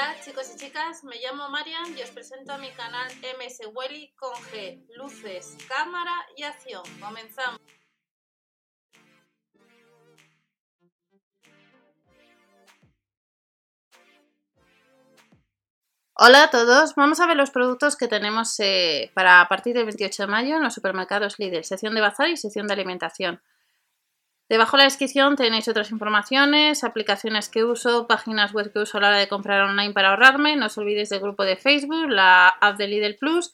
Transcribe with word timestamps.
Hola 0.00 0.16
chicos 0.24 0.50
y 0.54 0.56
chicas, 0.56 1.04
me 1.04 1.16
llamo 1.16 1.50
Marian 1.50 1.94
y 1.94 2.00
os 2.00 2.08
presento 2.10 2.54
a 2.54 2.56
mi 2.56 2.70
canal 2.70 3.06
MS 3.38 3.68
Welly 3.74 4.14
con 4.16 4.32
G, 4.32 4.82
luces, 4.96 5.58
cámara 5.68 6.14
y 6.38 6.42
acción. 6.42 6.82
Comenzamos. 6.98 7.60
Hola 16.14 16.44
a 16.44 16.50
todos, 16.50 16.94
vamos 16.94 17.20
a 17.20 17.26
ver 17.26 17.36
los 17.36 17.50
productos 17.50 17.96
que 17.96 18.08
tenemos 18.08 18.58
eh, 18.60 19.10
para 19.12 19.42
a 19.42 19.48
partir 19.48 19.74
del 19.74 19.84
28 19.84 20.22
de 20.22 20.26
mayo 20.28 20.56
en 20.56 20.62
los 20.62 20.72
supermercados 20.72 21.38
Lidl, 21.38 21.62
sección 21.62 21.94
de 21.94 22.00
bazar 22.00 22.30
y 22.30 22.38
sección 22.38 22.66
de 22.66 22.72
alimentación. 22.72 23.42
Debajo 24.50 24.76
de 24.76 24.78
la 24.78 24.84
descripción 24.86 25.36
tenéis 25.36 25.68
otras 25.68 25.92
informaciones, 25.92 26.82
aplicaciones 26.82 27.48
que 27.48 27.62
uso, 27.62 28.08
páginas 28.08 28.52
web 28.52 28.72
que 28.72 28.80
uso 28.80 28.98
a 28.98 29.00
la 29.00 29.08
hora 29.10 29.18
de 29.18 29.28
comprar 29.28 29.60
online 29.60 29.92
para 29.92 30.08
ahorrarme. 30.10 30.56
No 30.56 30.66
os 30.66 30.76
olvidéis 30.76 31.08
del 31.08 31.20
grupo 31.20 31.44
de 31.44 31.54
Facebook, 31.54 32.10
la 32.10 32.48
app 32.48 32.76
de 32.76 32.88
Lidl 32.88 33.14
Plus. 33.14 33.52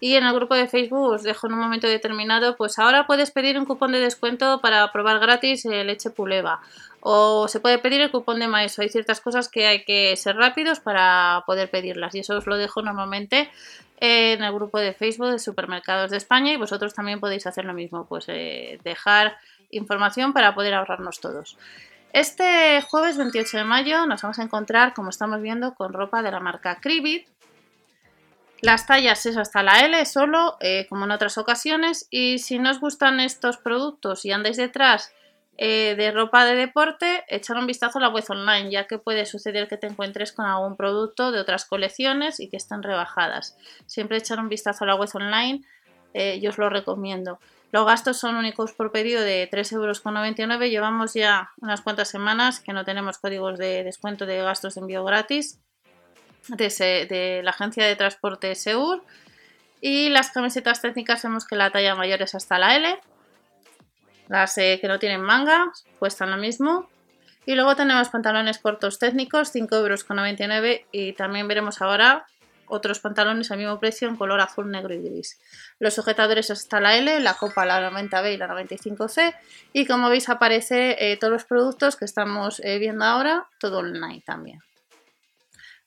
Y 0.00 0.14
en 0.14 0.24
el 0.24 0.32
grupo 0.32 0.54
de 0.54 0.66
Facebook 0.66 1.02
os 1.02 1.22
dejo 1.22 1.48
en 1.48 1.52
un 1.52 1.58
momento 1.58 1.86
determinado, 1.86 2.56
pues 2.56 2.78
ahora 2.78 3.06
puedes 3.06 3.30
pedir 3.30 3.58
un 3.58 3.66
cupón 3.66 3.92
de 3.92 4.00
descuento 4.00 4.62
para 4.62 4.90
probar 4.90 5.18
gratis 5.18 5.66
leche 5.66 6.08
puleva. 6.08 6.62
O 7.00 7.46
se 7.46 7.60
puede 7.60 7.76
pedir 7.76 8.00
el 8.00 8.10
cupón 8.10 8.40
de 8.40 8.48
maíz. 8.48 8.78
Hay 8.78 8.88
ciertas 8.88 9.20
cosas 9.20 9.50
que 9.50 9.66
hay 9.66 9.84
que 9.84 10.16
ser 10.16 10.36
rápidos 10.36 10.80
para 10.80 11.42
poder 11.44 11.68
pedirlas. 11.70 12.14
Y 12.14 12.20
eso 12.20 12.38
os 12.38 12.46
lo 12.46 12.56
dejo 12.56 12.80
normalmente 12.80 13.50
en 14.00 14.42
el 14.42 14.52
grupo 14.54 14.78
de 14.78 14.94
Facebook 14.94 15.28
de 15.28 15.40
Supermercados 15.40 16.10
de 16.10 16.16
España. 16.16 16.54
Y 16.54 16.56
vosotros 16.56 16.94
también 16.94 17.20
podéis 17.20 17.46
hacer 17.46 17.66
lo 17.66 17.74
mismo. 17.74 18.06
Pues 18.06 18.24
eh, 18.28 18.78
dejar 18.82 19.36
información 19.70 20.32
para 20.32 20.54
poder 20.54 20.74
ahorrarnos 20.74 21.20
todos. 21.20 21.56
Este 22.12 22.80
jueves 22.82 23.18
28 23.18 23.58
de 23.58 23.64
mayo 23.64 24.06
nos 24.06 24.22
vamos 24.22 24.38
a 24.38 24.42
encontrar, 24.42 24.94
como 24.94 25.10
estamos 25.10 25.42
viendo, 25.42 25.74
con 25.74 25.92
ropa 25.92 26.22
de 26.22 26.30
la 26.30 26.40
marca 26.40 26.80
Cribit. 26.80 27.28
Las 28.60 28.86
tallas 28.86 29.24
es 29.26 29.36
hasta 29.36 29.62
la 29.62 29.84
L 29.84 30.04
solo, 30.06 30.56
eh, 30.60 30.86
como 30.88 31.04
en 31.04 31.12
otras 31.12 31.38
ocasiones. 31.38 32.08
Y 32.10 32.38
si 32.38 32.58
no 32.58 32.70
os 32.70 32.80
gustan 32.80 33.20
estos 33.20 33.58
productos 33.58 34.24
y 34.24 34.32
andáis 34.32 34.56
detrás 34.56 35.12
eh, 35.58 35.94
de 35.96 36.10
ropa 36.12 36.44
de 36.44 36.54
deporte, 36.54 37.24
echar 37.28 37.56
un 37.56 37.66
vistazo 37.66 37.98
a 37.98 38.02
la 38.02 38.08
web 38.08 38.24
online, 38.28 38.70
ya 38.70 38.86
que 38.86 38.98
puede 38.98 39.26
suceder 39.26 39.68
que 39.68 39.76
te 39.76 39.86
encuentres 39.86 40.32
con 40.32 40.46
algún 40.46 40.76
producto 40.76 41.30
de 41.30 41.40
otras 41.40 41.66
colecciones 41.66 42.40
y 42.40 42.48
que 42.48 42.56
están 42.56 42.82
rebajadas. 42.82 43.56
Siempre 43.86 44.18
echar 44.18 44.38
un 44.38 44.48
vistazo 44.48 44.84
a 44.84 44.86
la 44.86 44.94
web 44.94 45.10
online, 45.14 45.62
eh, 46.14 46.40
yo 46.40 46.50
os 46.50 46.58
lo 46.58 46.70
recomiendo. 46.70 47.38
Los 47.70 47.84
gastos 47.84 48.18
son 48.18 48.36
únicos 48.36 48.72
por 48.72 48.92
pedido 48.92 49.20
de 49.20 49.48
3,99 49.50 50.38
euros. 50.38 50.70
Llevamos 50.70 51.14
ya 51.14 51.50
unas 51.60 51.82
cuantas 51.82 52.08
semanas 52.08 52.60
que 52.60 52.72
no 52.72 52.84
tenemos 52.84 53.18
códigos 53.18 53.58
de 53.58 53.84
descuento 53.84 54.24
de 54.24 54.42
gastos 54.42 54.74
de 54.74 54.80
envío 54.80 55.04
gratis 55.04 55.60
de, 56.48 57.40
la 57.44 57.50
agencia 57.50 57.86
de 57.86 57.96
transporte 57.96 58.54
SEUR. 58.54 59.02
Y 59.80 60.08
las 60.08 60.30
camisetas 60.30 60.80
técnicas 60.80 61.22
vemos 61.22 61.46
que 61.46 61.56
la 61.56 61.70
talla 61.70 61.94
mayor 61.94 62.22
es 62.22 62.34
hasta 62.34 62.58
la 62.58 62.76
L. 62.76 62.98
Las 64.28 64.56
eh, 64.58 64.78
que 64.80 64.88
no 64.88 64.98
tienen 64.98 65.20
manga 65.20 65.70
cuestan 65.98 66.30
lo 66.30 66.36
mismo. 66.36 66.88
Y 67.46 67.54
luego 67.54 67.76
tenemos 67.76 68.08
pantalones 68.08 68.58
cortos 68.58 68.98
técnicos, 68.98 69.54
5,99 69.54 70.54
euros. 70.54 70.80
Y 70.90 71.12
también 71.12 71.48
veremos 71.48 71.80
ahora 71.80 72.26
otros 72.70 73.00
pantalones 73.00 73.50
al 73.50 73.58
mismo 73.58 73.78
precio 73.78 74.08
en 74.08 74.16
color 74.16 74.40
azul, 74.40 74.70
negro 74.70 74.94
y 74.94 75.02
gris. 75.02 75.40
Los 75.78 75.94
sujetadores 75.94 76.50
hasta 76.50 76.80
la 76.80 76.96
L, 76.96 77.20
la 77.20 77.34
copa 77.34 77.64
la 77.64 77.90
90B 77.90 78.34
y 78.34 78.36
la 78.36 78.48
95C 78.48 79.34
y 79.72 79.86
como 79.86 80.08
veis 80.08 80.28
aparece 80.28 80.96
eh, 80.98 81.16
todos 81.16 81.32
los 81.32 81.44
productos 81.44 81.96
que 81.96 82.04
estamos 82.04 82.60
eh, 82.64 82.78
viendo 82.78 83.04
ahora, 83.04 83.46
todo 83.58 83.78
online 83.78 84.22
también. 84.24 84.60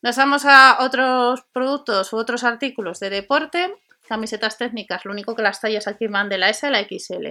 Nos 0.01 0.15
vamos 0.15 0.45
a 0.45 0.77
otros 0.79 1.43
productos 1.53 2.11
u 2.13 2.17
otros 2.17 2.43
artículos 2.43 2.99
de 2.99 3.09
deporte 3.09 3.77
camisetas 4.11 4.57
técnicas, 4.57 5.05
lo 5.05 5.13
único 5.13 5.37
que 5.37 5.41
las 5.41 5.61
tallas 5.61 5.87
aquí 5.87 6.07
van 6.07 6.27
de 6.27 6.37
la 6.37 6.49
S 6.49 6.67
a 6.67 6.69
la 6.69 6.83
XL, 6.83 7.27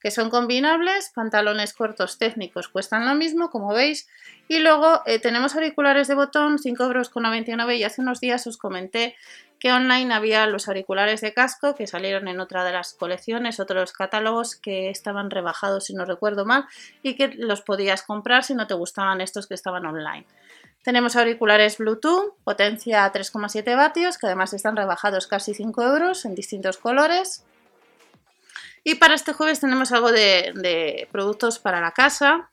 que 0.00 0.10
son 0.10 0.30
combinables, 0.30 1.10
pantalones 1.14 1.72
cortos 1.72 2.18
técnicos 2.18 2.68
cuestan 2.68 3.06
lo 3.06 3.14
mismo, 3.14 3.50
como 3.50 3.72
veis, 3.72 4.08
y 4.46 4.60
luego 4.60 5.02
eh, 5.06 5.18
tenemos 5.18 5.54
auriculares 5.54 6.08
de 6.08 6.14
botón, 6.14 6.58
5,99 6.58 7.48
euros 7.48 7.74
y 7.74 7.84
hace 7.84 8.00
unos 8.00 8.20
días 8.20 8.46
os 8.46 8.56
comenté 8.56 9.16
que 9.58 9.72
online 9.72 10.14
había 10.14 10.46
los 10.46 10.68
auriculares 10.68 11.20
de 11.20 11.34
casco 11.34 11.74
que 11.74 11.86
salieron 11.86 12.28
en 12.28 12.40
otra 12.40 12.64
de 12.64 12.72
las 12.72 12.94
colecciones, 12.94 13.60
otros 13.60 13.92
catálogos 13.92 14.56
que 14.56 14.88
estaban 14.88 15.30
rebajados 15.30 15.86
si 15.86 15.94
no 15.94 16.04
recuerdo 16.04 16.44
mal 16.44 16.66
y 17.02 17.16
que 17.16 17.28
los 17.28 17.62
podías 17.62 18.02
comprar 18.02 18.44
si 18.44 18.54
no 18.54 18.66
te 18.66 18.74
gustaban 18.74 19.20
estos 19.20 19.46
que 19.46 19.54
estaban 19.54 19.84
online. 19.84 20.26
Tenemos 20.82 21.16
auriculares 21.16 21.78
Bluetooth, 21.78 22.34
potencia 22.44 23.10
3,7 23.12 23.76
vatios, 23.76 24.16
que 24.16 24.26
además 24.26 24.52
están 24.52 24.76
rebajados 24.76 25.26
casi 25.26 25.54
5 25.54 25.82
euros 25.82 26.24
en 26.24 26.34
distintos 26.34 26.78
colores. 26.78 27.44
Y 28.88 28.94
para 28.94 29.14
este 29.14 29.34
jueves 29.34 29.60
tenemos 29.60 29.92
algo 29.92 30.10
de, 30.10 31.06
productos 31.12 31.58
para 31.58 31.78
la 31.78 31.90
casa. 31.90 32.48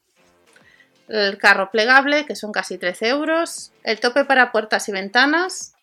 El 1.07 1.37
carro 1.37 1.71
plegable, 1.71 2.25
que 2.25 2.35
son 2.35 2.51
casi 2.51 2.77
13 2.77 3.07
euros. 3.07 3.71
El 3.85 4.01
tope 4.01 4.25
para 4.25 4.51
puertas 4.51 4.89
y 4.89 4.91
ventanas, 4.91 5.75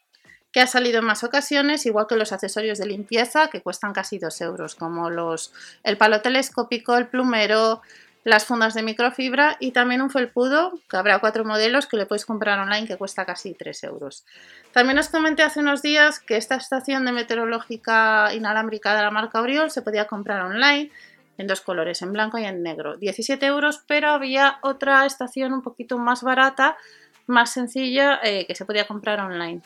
que 0.53 0.61
ha 0.61 0.67
salido 0.67 0.99
en 0.99 1.07
más 1.07 1.25
ocasiones, 1.25 1.87
igual 1.87 2.07
que 2.07 2.17
los 2.17 2.33
accesorios 2.33 2.77
de 2.77 2.85
limpieza, 2.85 3.49
que 3.49 3.63
cuestan 3.63 3.95
casi 3.95 4.19
2 4.19 4.43
euros, 4.43 4.75
como 4.75 5.09
los, 5.09 5.55
el 5.85 5.97
palo 5.97 6.21
telescópico, 6.21 6.99
el 6.99 7.07
plumero, 7.07 7.81
las 8.25 8.45
fundas 8.45 8.75
de 8.75 8.83
microfibra 8.83 9.57
y 9.59 9.73
también 9.73 10.01
un 10.01 10.11
felpudo, 10.11 10.79
que 10.89 10.97
habrá 10.97 11.19
cuatro 11.19 11.45
modelos 11.45 11.87
que 11.87 11.97
le 11.97 12.07
podéis 12.07 12.25
comprar 12.25 12.59
online 12.59 12.87
que 12.87 12.97
cuesta 12.97 13.25
casi 13.25 13.55
3 13.55 13.85
euros. 13.85 14.25
También 14.73 14.99
os 14.99 15.09
comenté 15.09 15.43
hace 15.43 15.61
unos 15.61 15.83
días 15.83 16.21
que 16.21 16.37
esta 16.37 16.57
estación 16.57 17.05
de 17.05 17.13
meteorológica 17.13 18.33
inalámbrica 18.35 18.95
de 18.95 19.03
la 19.03 19.11
marca 19.11 19.41
Oriol 19.41 19.71
se 19.71 19.83
podía 19.83 20.07
comprar 20.07 20.43
online 20.43 20.91
en 21.39 21.47
dos 21.47 21.61
colores, 21.61 22.03
en 22.03 22.13
blanco 22.13 22.39
y 22.39 22.45
en 22.45 22.63
negro. 22.63 22.97
17 22.97 23.45
euros, 23.47 23.83
pero 23.87 24.11
había 24.11 24.59
otra 24.63 25.05
estación 25.07 25.53
un 25.53 25.63
poquito 25.63 25.99
más 25.99 26.23
barata, 26.23 26.77
más 27.27 27.53
sencilla, 27.53 28.21
eh, 28.23 28.47
que 28.47 28.55
se 28.55 28.65
podía 28.65 28.87
comprar 28.87 29.21
online. 29.21 29.63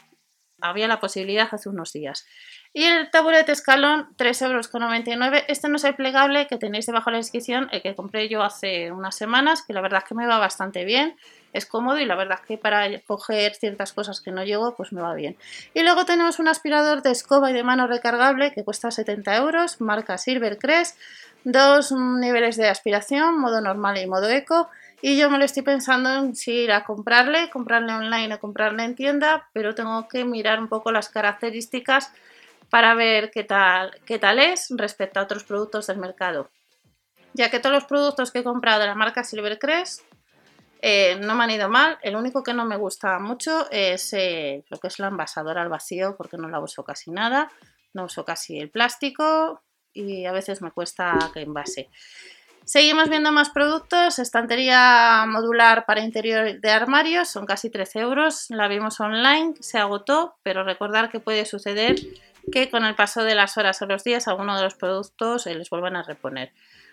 Había 0.60 0.88
la 0.88 1.00
posibilidad 1.00 1.48
hace 1.50 1.68
unos 1.68 1.92
días. 1.92 2.26
Y 2.76 2.84
el 2.84 3.10
taburete 3.10 3.52
escalón, 3.52 4.06
3,99 4.18 5.24
euros. 5.24 5.44
Este 5.48 5.70
no 5.70 5.76
es 5.76 5.84
el 5.84 5.94
plegable 5.94 6.46
que 6.46 6.58
tenéis 6.58 6.84
debajo 6.84 7.08
de 7.08 7.12
la 7.12 7.18
descripción, 7.20 7.70
el 7.72 7.80
que 7.80 7.94
compré 7.94 8.28
yo 8.28 8.42
hace 8.42 8.92
unas 8.92 9.14
semanas, 9.14 9.62
que 9.62 9.72
la 9.72 9.80
verdad 9.80 10.02
es 10.02 10.08
que 10.10 10.14
me 10.14 10.26
va 10.26 10.36
bastante 10.36 10.84
bien. 10.84 11.16
Es 11.54 11.64
cómodo 11.64 11.98
y 11.98 12.04
la 12.04 12.16
verdad 12.16 12.38
es 12.38 12.46
que 12.46 12.58
para 12.58 12.86
coger 13.06 13.54
ciertas 13.54 13.94
cosas 13.94 14.20
que 14.20 14.30
no 14.30 14.44
llego, 14.44 14.74
pues 14.76 14.92
me 14.92 15.00
va 15.00 15.14
bien. 15.14 15.38
Y 15.72 15.84
luego 15.84 16.04
tenemos 16.04 16.38
un 16.38 16.48
aspirador 16.48 17.00
de 17.00 17.12
escoba 17.12 17.50
y 17.50 17.54
de 17.54 17.64
mano 17.64 17.86
recargable 17.86 18.52
que 18.52 18.62
cuesta 18.62 18.90
70 18.90 19.34
euros, 19.36 19.80
marca 19.80 20.18
Silvercrest. 20.18 20.98
Dos 21.44 21.92
niveles 21.92 22.58
de 22.58 22.68
aspiración, 22.68 23.38
modo 23.38 23.62
normal 23.62 23.96
y 23.96 24.06
modo 24.06 24.28
eco. 24.28 24.68
Y 25.00 25.16
yo 25.16 25.30
me 25.30 25.38
lo 25.38 25.46
estoy 25.46 25.62
pensando 25.62 26.12
en 26.12 26.36
si 26.36 26.52
ir 26.52 26.72
a 26.72 26.84
comprarle, 26.84 27.48
comprarle 27.48 27.94
online 27.94 28.34
o 28.34 28.38
comprarle 28.38 28.84
en 28.84 28.94
tienda, 28.94 29.48
pero 29.54 29.74
tengo 29.74 30.08
que 30.08 30.26
mirar 30.26 30.60
un 30.60 30.68
poco 30.68 30.92
las 30.92 31.08
características 31.08 32.12
para 32.70 32.94
ver 32.94 33.30
qué 33.30 33.44
tal, 33.44 33.92
qué 34.04 34.18
tal 34.18 34.38
es 34.38 34.68
respecto 34.76 35.20
a 35.20 35.24
otros 35.24 35.44
productos 35.44 35.86
del 35.86 35.98
mercado. 35.98 36.50
Ya 37.34 37.50
que 37.50 37.60
todos 37.60 37.74
los 37.74 37.84
productos 37.84 38.30
que 38.30 38.40
he 38.40 38.44
comprado 38.44 38.80
de 38.80 38.86
la 38.86 38.94
marca 38.94 39.22
Silvercrest 39.22 40.02
eh, 40.80 41.18
no 41.20 41.34
me 41.34 41.44
han 41.44 41.50
ido 41.50 41.68
mal. 41.68 41.98
El 42.02 42.16
único 42.16 42.42
que 42.42 42.54
no 42.54 42.64
me 42.64 42.76
gusta 42.76 43.18
mucho 43.18 43.70
es 43.70 44.12
eh, 44.12 44.64
lo 44.68 44.78
que 44.78 44.88
es 44.88 44.98
la 44.98 45.08
envasadora 45.08 45.62
al 45.62 45.68
vacío, 45.68 46.16
porque 46.16 46.36
no 46.36 46.48
la 46.48 46.60
uso 46.60 46.84
casi 46.84 47.10
nada. 47.10 47.50
No 47.92 48.04
uso 48.04 48.24
casi 48.24 48.58
el 48.58 48.70
plástico 48.70 49.62
y 49.92 50.26
a 50.26 50.32
veces 50.32 50.62
me 50.62 50.70
cuesta 50.70 51.18
que 51.32 51.42
envase. 51.42 51.88
Seguimos 52.64 53.08
viendo 53.08 53.32
más 53.32 53.50
productos. 53.50 54.18
Estantería 54.18 55.24
modular 55.28 55.86
para 55.86 56.02
interior 56.02 56.60
de 56.60 56.70
armarios, 56.70 57.28
son 57.28 57.46
casi 57.46 57.70
13 57.70 58.00
euros. 58.00 58.46
La 58.50 58.68
vimos 58.68 59.00
online, 59.00 59.54
se 59.60 59.78
agotó, 59.78 60.36
pero 60.42 60.64
recordar 60.64 61.10
que 61.10 61.20
puede 61.20 61.46
suceder 61.46 61.96
que 62.52 62.70
con 62.70 62.84
el 62.84 62.94
paso 62.94 63.24
de 63.24 63.34
las 63.34 63.56
horas 63.56 63.80
o 63.82 63.86
los 63.86 64.04
días 64.04 64.28
algunos 64.28 64.58
de 64.58 64.64
los 64.64 64.74
productos 64.74 65.42
se 65.42 65.54
les 65.54 65.70
vuelvan 65.70 65.96
a 65.96 66.02
reponer. 66.02 66.52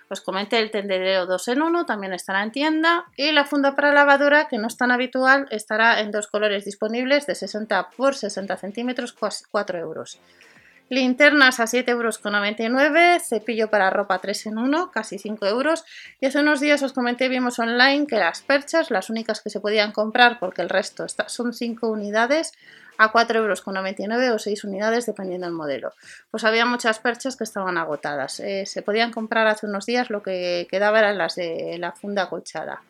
Os 0.10 0.22
comenté 0.22 0.60
el 0.60 0.70
tendedero 0.70 1.26
2 1.26 1.48
en 1.48 1.62
1, 1.62 1.86
también 1.86 2.14
estará 2.14 2.44
en 2.44 2.52
tienda. 2.52 3.06
Y 3.16 3.32
la 3.32 3.46
funda 3.46 3.76
para 3.76 3.94
lavadora, 3.94 4.48
que 4.48 4.58
no 4.58 4.68
es 4.68 4.78
tan 4.78 4.92
habitual, 4.92 5.48
estará 5.50 6.02
en 6.02 6.12
dos 6.12 6.28
colores 6.28 6.66
disponibles 6.66 7.26
de 7.26 7.36
60 7.36 7.90
por 7.98 8.16
60 8.16 8.58
centímetros, 8.58 9.14
4 9.14 9.80
euros. 9.80 10.20
Linternas 10.90 11.60
a 11.60 11.64
7,99 11.64 11.90
euros, 11.90 13.28
cepillo 13.28 13.70
para 13.70 13.90
ropa 13.90 14.20
3 14.20 14.48
en 14.48 14.58
1, 14.60 14.92
casi 14.92 15.18
5 15.18 15.48
euros. 15.48 15.86
Y 16.20 16.28
hace 16.28 16.42
unos 16.42 16.60
días 16.60 16.84
os 16.84 16.94
comenté, 16.94 17.30
vimos 17.30 17.58
online 17.58 18.06
que 18.06 18.18
las 18.18 18.42
perchas, 18.42 18.92
las 18.92 19.10
únicas 19.10 19.42
que 19.42 19.50
se 19.50 19.62
podían 19.62 19.94
comprar 19.94 20.40
porque 20.40 20.62
el 20.62 20.70
resto 20.70 21.08
son 21.28 21.54
5 21.54 21.88
unidades, 21.88 22.52
a 22.98 23.12
4,99 23.12 24.24
euros 24.24 24.42
o 24.42 24.44
6 24.44 24.64
unidades 24.64 25.06
dependiendo 25.06 25.48
del 25.48 25.56
modelo. 25.56 25.94
Pues 26.32 26.44
había 26.44 26.66
muchas 26.66 27.00
perchas 27.00 27.36
que 27.36 27.44
estaban 27.44 27.78
agotadas. 27.78 28.40
Eh, 28.40 28.66
se 28.66 28.82
podían 28.82 29.12
comprar 29.12 29.48
hace 29.48 29.66
unos 29.66 29.86
días, 29.86 30.10
lo 30.10 30.24
que 30.24 30.68
quedaba 30.70 31.00
eran 31.00 31.18
las 31.18 31.36
de 31.36 31.78
la 31.80 31.92
funda 31.92 32.30
colchada. 32.30 32.82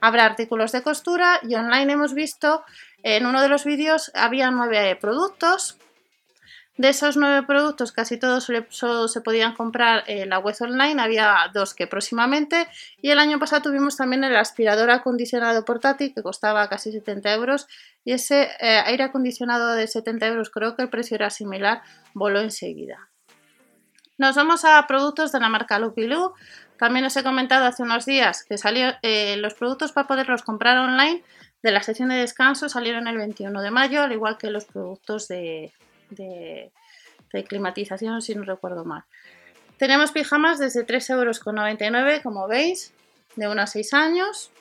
Habrá 0.00 0.26
artículos 0.26 0.72
de 0.72 0.82
costura 0.82 1.40
y 1.42 1.54
online 1.54 1.92
hemos 1.92 2.14
visto 2.14 2.64
En 3.02 3.24
uno 3.24 3.40
de 3.40 3.48
los 3.48 3.64
vídeos 3.64 4.10
había 4.14 4.50
nueve 4.50 4.96
productos. 5.00 5.78
De 6.76 6.90
esos 6.90 7.16
nueve 7.16 7.46
productos, 7.46 7.92
casi 7.92 8.18
todos 8.18 8.50
solo 8.68 9.08
se 9.08 9.20
podían 9.22 9.54
comprar 9.54 10.04
en 10.08 10.28
la 10.28 10.38
web 10.38 10.54
online. 10.60 11.00
Había 11.00 11.50
dos 11.54 11.72
que 11.72 11.86
próximamente. 11.86 12.68
Y 13.00 13.10
el 13.10 13.18
año 13.18 13.38
pasado 13.38 13.62
tuvimos 13.62 13.96
también 13.96 14.24
el 14.24 14.36
aspirador 14.36 14.90
acondicionado 14.90 15.64
portátil 15.64 16.12
que 16.12 16.22
costaba 16.22 16.68
casi 16.68 16.92
70 16.92 17.32
euros. 17.32 17.66
Y 18.06 18.12
ese 18.12 18.50
eh, 18.60 18.78
aire 18.86 19.02
acondicionado 19.02 19.74
de 19.74 19.88
70 19.88 20.28
euros, 20.28 20.50
creo 20.50 20.76
que 20.76 20.82
el 20.82 20.88
precio 20.88 21.16
era 21.16 21.28
similar, 21.28 21.82
voló 22.14 22.40
enseguida. 22.40 23.08
Nos 24.16 24.36
vamos 24.36 24.64
a 24.64 24.86
productos 24.86 25.32
de 25.32 25.40
la 25.40 25.48
marca 25.48 25.80
Lupilú. 25.80 26.32
También 26.78 27.04
os 27.04 27.16
he 27.16 27.24
comentado 27.24 27.66
hace 27.66 27.82
unos 27.82 28.06
días 28.06 28.44
que 28.44 28.58
salió, 28.58 28.92
eh, 29.02 29.36
los 29.38 29.54
productos 29.54 29.90
para 29.90 30.06
poderlos 30.06 30.42
comprar 30.42 30.78
online 30.78 31.24
de 31.64 31.72
la 31.72 31.82
sección 31.82 32.10
de 32.10 32.14
descanso 32.14 32.68
salieron 32.68 33.08
el 33.08 33.16
21 33.16 33.60
de 33.60 33.72
mayo, 33.72 34.02
al 34.02 34.12
igual 34.12 34.38
que 34.38 34.50
los 34.50 34.66
productos 34.66 35.26
de, 35.26 35.72
de, 36.10 36.70
climatización, 37.48 38.22
si 38.22 38.36
no 38.36 38.44
recuerdo 38.44 38.84
mal. 38.84 39.02
Tenemos 39.78 40.12
pijamas 40.12 40.60
desde 40.60 40.86
3,99 40.86 41.10
euros, 41.10 42.20
como 42.22 42.46
veis, 42.46 42.94
de 43.34 43.48
1 43.48 43.60
a 43.60 43.66
6 43.66 43.94
años, 43.94 44.52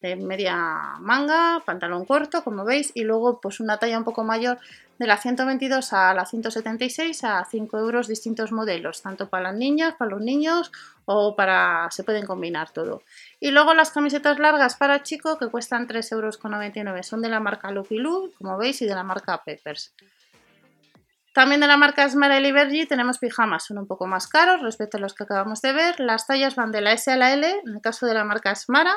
de 0.00 0.16
media 0.16 0.56
manga, 0.98 1.62
pantalón 1.64 2.04
corto, 2.04 2.42
como 2.42 2.64
veis, 2.64 2.92
y 2.94 3.04
luego 3.04 3.40
pues 3.40 3.60
una 3.60 3.78
talla 3.78 3.98
un 3.98 4.04
poco 4.04 4.24
mayor 4.24 4.58
de 4.98 5.06
la 5.06 5.16
122 5.16 5.92
a 5.92 6.12
la 6.12 6.26
176 6.26 7.24
a 7.24 7.44
5 7.44 7.78
euros 7.78 8.06
distintos 8.06 8.52
modelos, 8.52 9.02
tanto 9.02 9.28
para 9.28 9.44
las 9.44 9.56
niñas, 9.56 9.94
para 9.98 10.10
los 10.10 10.20
niños 10.20 10.70
o 11.06 11.34
para... 11.34 11.88
se 11.90 12.04
pueden 12.04 12.26
combinar 12.26 12.70
todo. 12.70 13.02
Y 13.40 13.50
luego 13.50 13.72
las 13.74 13.90
camisetas 13.90 14.38
largas 14.38 14.76
para 14.76 15.02
chico 15.02 15.38
que 15.38 15.48
cuestan 15.48 15.88
3,99 15.88 16.12
euros, 16.12 17.06
son 17.06 17.22
de 17.22 17.28
la 17.28 17.40
marca 17.40 17.70
Lucky 17.70 17.96
Lu, 17.96 18.30
como 18.36 18.58
veis, 18.58 18.82
y 18.82 18.86
de 18.86 18.94
la 18.94 19.02
marca 19.02 19.42
Peppers. 19.42 19.94
También 21.32 21.60
de 21.60 21.68
la 21.68 21.76
marca 21.76 22.08
Smara 22.08 22.40
y 22.40 22.86
tenemos 22.86 23.18
pijamas, 23.18 23.64
son 23.64 23.78
un 23.78 23.86
poco 23.86 24.06
más 24.06 24.26
caros 24.26 24.62
respecto 24.62 24.96
a 24.96 25.00
los 25.00 25.14
que 25.14 25.22
acabamos 25.22 25.62
de 25.62 25.72
ver. 25.72 26.00
Las 26.00 26.26
tallas 26.26 26.56
van 26.56 26.72
de 26.72 26.80
la 26.80 26.92
S 26.92 27.10
a 27.10 27.16
la 27.16 27.32
L, 27.32 27.48
en 27.64 27.74
el 27.76 27.80
caso 27.80 28.06
de 28.06 28.14
la 28.14 28.24
marca 28.24 28.54
Smara. 28.54 28.96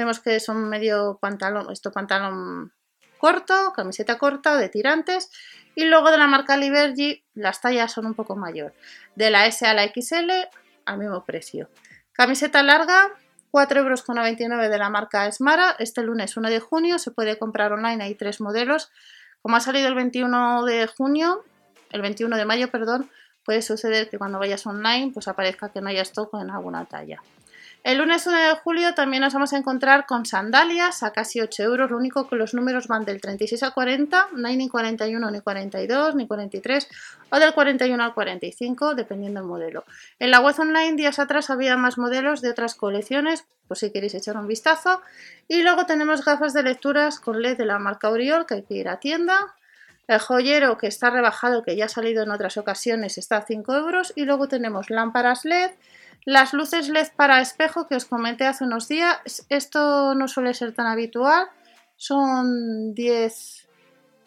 Vemos 0.00 0.20
que 0.20 0.40
son 0.40 0.66
medio 0.70 1.18
pantalón, 1.20 1.70
esto 1.70 1.92
pantalón 1.92 2.72
corto, 3.18 3.74
camiseta 3.76 4.16
corta 4.16 4.56
de 4.56 4.70
tirantes. 4.70 5.30
Y 5.74 5.84
luego 5.84 6.10
de 6.10 6.16
la 6.16 6.26
marca 6.26 6.56
Liberty 6.56 7.22
las 7.34 7.60
tallas 7.60 7.92
son 7.92 8.06
un 8.06 8.14
poco 8.14 8.34
mayor. 8.34 8.72
De 9.14 9.28
la 9.28 9.44
S 9.44 9.66
a 9.66 9.74
la 9.74 9.86
XL 9.86 10.30
al 10.86 10.96
mismo 10.96 11.22
precio. 11.26 11.68
Camiseta 12.12 12.62
larga, 12.62 13.10
4,99 13.52 13.76
euros 13.76 14.70
de 14.70 14.78
la 14.78 14.88
marca 14.88 15.30
Smara. 15.30 15.76
Este 15.78 16.02
lunes 16.02 16.34
1 16.34 16.48
de 16.48 16.60
junio 16.60 16.98
se 16.98 17.10
puede 17.10 17.38
comprar 17.38 17.70
online, 17.74 18.02
hay 18.02 18.14
tres 18.14 18.40
modelos. 18.40 18.90
Como 19.42 19.56
ha 19.56 19.60
salido 19.60 19.88
el 19.88 19.94
21 19.96 20.64
de 20.64 20.86
junio, 20.86 21.44
el 21.90 22.00
21 22.00 22.38
de 22.38 22.46
mayo, 22.46 22.70
perdón, 22.70 23.10
puede 23.44 23.60
suceder 23.60 24.08
que 24.08 24.16
cuando 24.16 24.38
vayas 24.38 24.64
online 24.66 25.10
pues 25.12 25.28
aparezca 25.28 25.68
que 25.68 25.82
no 25.82 25.90
haya 25.90 26.00
stock 26.00 26.32
en 26.40 26.48
alguna 26.48 26.86
talla. 26.86 27.20
El 27.82 27.96
lunes 27.96 28.26
1 28.26 28.36
de 28.36 28.54
julio 28.56 28.94
también 28.94 29.22
nos 29.22 29.32
vamos 29.32 29.54
a 29.54 29.56
encontrar 29.56 30.04
con 30.04 30.26
sandalias 30.26 31.02
a 31.02 31.12
casi 31.12 31.40
8 31.40 31.62
euros, 31.62 31.90
lo 31.90 31.96
único 31.96 32.28
que 32.28 32.36
los 32.36 32.52
números 32.52 32.88
van 32.88 33.06
del 33.06 33.22
36 33.22 33.62
al 33.62 33.72
40, 33.72 34.28
no 34.34 34.48
hay 34.48 34.56
ni 34.58 34.68
41, 34.68 35.30
ni 35.30 35.40
42, 35.40 36.14
ni 36.14 36.26
43 36.26 36.88
o 37.30 37.38
del 37.38 37.54
41 37.54 38.04
al 38.04 38.12
45, 38.12 38.94
dependiendo 38.94 39.40
del 39.40 39.48
modelo. 39.48 39.84
En 40.18 40.30
la 40.30 40.40
web 40.40 40.54
online 40.58 40.96
días 40.96 41.18
atrás 41.18 41.48
había 41.48 41.78
más 41.78 41.96
modelos 41.96 42.42
de 42.42 42.50
otras 42.50 42.74
colecciones, 42.74 43.46
por 43.66 43.78
si 43.78 43.90
queréis 43.90 44.14
echar 44.14 44.36
un 44.36 44.46
vistazo. 44.46 45.00
Y 45.48 45.62
luego 45.62 45.86
tenemos 45.86 46.24
gafas 46.24 46.52
de 46.52 46.62
lecturas 46.62 47.18
con 47.18 47.40
LED 47.40 47.56
de 47.56 47.64
la 47.64 47.78
marca 47.78 48.10
Oriol, 48.10 48.44
que 48.44 48.54
hay 48.54 48.62
que 48.62 48.74
ir 48.74 48.88
a 48.88 49.00
tienda. 49.00 49.54
El 50.06 50.18
joyero 50.18 50.76
que 50.76 50.88
está 50.88 51.08
rebajado, 51.08 51.62
que 51.62 51.76
ya 51.76 51.84
ha 51.84 51.88
salido 51.88 52.24
en 52.24 52.32
otras 52.32 52.56
ocasiones, 52.56 53.16
está 53.16 53.36
a 53.36 53.46
5 53.46 53.72
euros. 53.76 54.12
Y 54.16 54.24
luego 54.24 54.48
tenemos 54.48 54.90
lámparas 54.90 55.44
LED, 55.44 55.70
las 56.24 56.52
luces 56.52 56.88
LED 56.88 57.08
para 57.16 57.40
espejo 57.40 57.86
que 57.86 57.96
os 57.96 58.04
comenté 58.04 58.46
hace 58.46 58.64
unos 58.64 58.88
días. 58.88 59.44
Esto 59.48 60.14
no 60.14 60.28
suele 60.28 60.54
ser 60.54 60.74
tan 60.74 60.86
habitual. 60.86 61.48
Son 61.96 62.94
10 62.94 63.68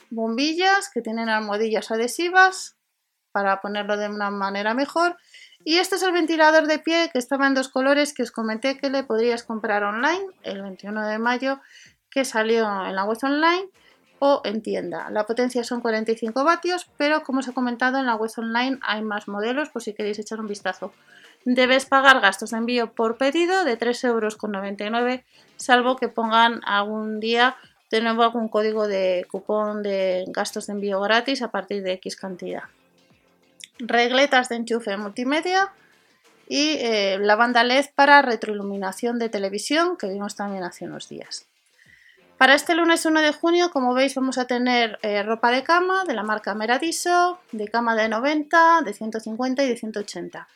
bombillas 0.09 0.89
que 0.93 1.01
tienen 1.01 1.29
almohadillas 1.29 1.91
adhesivas 1.91 2.75
para 3.31 3.61
ponerlo 3.61 3.97
de 3.97 4.09
una 4.09 4.29
manera 4.29 4.73
mejor. 4.73 5.17
Y 5.65 5.77
este 5.77 5.95
es 5.95 6.03
el 6.03 6.11
ventilador 6.11 6.67
de 6.67 6.79
pie 6.79 7.09
que 7.11 7.19
estaba 7.19 7.47
en 7.47 7.53
dos 7.53 7.69
colores 7.69 8.13
que 8.13 8.23
os 8.23 8.31
comenté 8.31 8.77
que 8.77 8.89
le 8.89 9.03
podrías 9.03 9.43
comprar 9.43 9.83
online 9.83 10.25
el 10.43 10.61
21 10.61 11.07
de 11.07 11.19
mayo 11.19 11.59
que 12.09 12.25
salió 12.25 12.65
en 12.85 12.95
la 12.95 13.05
web 13.05 13.17
online 13.23 13.69
o 14.19 14.41
en 14.43 14.61
tienda. 14.61 15.09
La 15.09 15.25
potencia 15.25 15.63
son 15.63 15.81
45 15.81 16.43
vatios, 16.43 16.87
pero 16.97 17.23
como 17.23 17.39
os 17.39 17.47
he 17.47 17.53
comentado 17.53 17.97
en 17.97 18.05
la 18.05 18.15
web 18.15 18.31
online 18.37 18.77
hay 18.81 19.01
más 19.01 19.27
modelos 19.27 19.69
por 19.69 19.81
si 19.81 19.93
queréis 19.93 20.19
echar 20.19 20.39
un 20.39 20.47
vistazo. 20.47 20.93
Debes 21.45 21.85
pagar 21.85 22.21
gastos 22.21 22.51
de 22.51 22.57
envío 22.57 22.93
por 22.93 23.17
pedido 23.17 23.65
de 23.65 23.77
3,99 23.77 24.07
euros, 24.07 25.21
salvo 25.57 25.97
que 25.97 26.07
pongan 26.07 26.61
algún 26.65 27.19
día 27.19 27.57
de 27.91 28.01
nuevo 28.01 28.23
algún 28.23 28.47
código 28.47 28.87
de 28.87 29.27
cupón 29.29 29.83
de 29.83 30.25
gastos 30.27 30.67
de 30.67 30.73
envío 30.73 30.99
gratis 31.01 31.41
a 31.41 31.51
partir 31.51 31.83
de 31.83 31.93
X 31.93 32.15
cantidad. 32.15 32.63
Regletas 33.77 34.49
de 34.49 34.55
enchufe 34.55 34.95
multimedia 34.97 35.71
y 36.47 36.77
eh, 36.79 37.19
la 37.19 37.35
banda 37.35 37.63
LED 37.63 37.85
para 37.93 38.21
retroiluminación 38.21 39.19
de 39.19 39.29
televisión 39.29 39.97
que 39.97 40.07
vimos 40.07 40.35
también 40.35 40.63
hace 40.63 40.85
unos 40.85 41.09
días. 41.09 41.45
Para 42.37 42.55
este 42.55 42.75
lunes 42.75 43.05
1 43.05 43.21
de 43.21 43.31
junio, 43.31 43.69
como 43.71 43.93
veis, 43.93 44.15
vamos 44.15 44.37
a 44.37 44.47
tener 44.47 44.97
eh, 45.01 45.23
ropa 45.23 45.51
de 45.51 45.63
cama 45.63 46.03
de 46.03 46.13
la 46.13 46.23
marca 46.23 46.55
Meradiso, 46.55 47.39
de 47.51 47.67
cama 47.67 47.95
de 47.95 48.09
90, 48.09 48.81
de 48.83 48.93
150 48.93 49.63
y 49.63 49.69
de 49.69 49.77
180. 49.77 50.47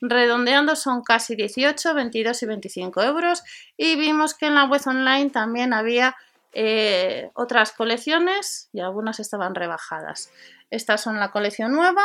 Redondeando 0.00 0.76
son 0.76 1.02
casi 1.02 1.36
18, 1.36 1.94
22 1.94 2.42
y 2.42 2.46
25 2.46 3.02
euros. 3.02 3.42
Y 3.76 3.96
vimos 3.96 4.34
que 4.34 4.46
en 4.46 4.54
la 4.54 4.64
web 4.64 4.82
online 4.86 5.30
también 5.30 5.72
había 5.72 6.16
eh, 6.52 7.30
otras 7.34 7.72
colecciones 7.72 8.68
y 8.72 8.80
algunas 8.80 9.20
estaban 9.20 9.54
rebajadas. 9.54 10.30
Estas 10.70 11.02
son 11.02 11.20
la 11.20 11.30
colección 11.30 11.72
nueva, 11.72 12.02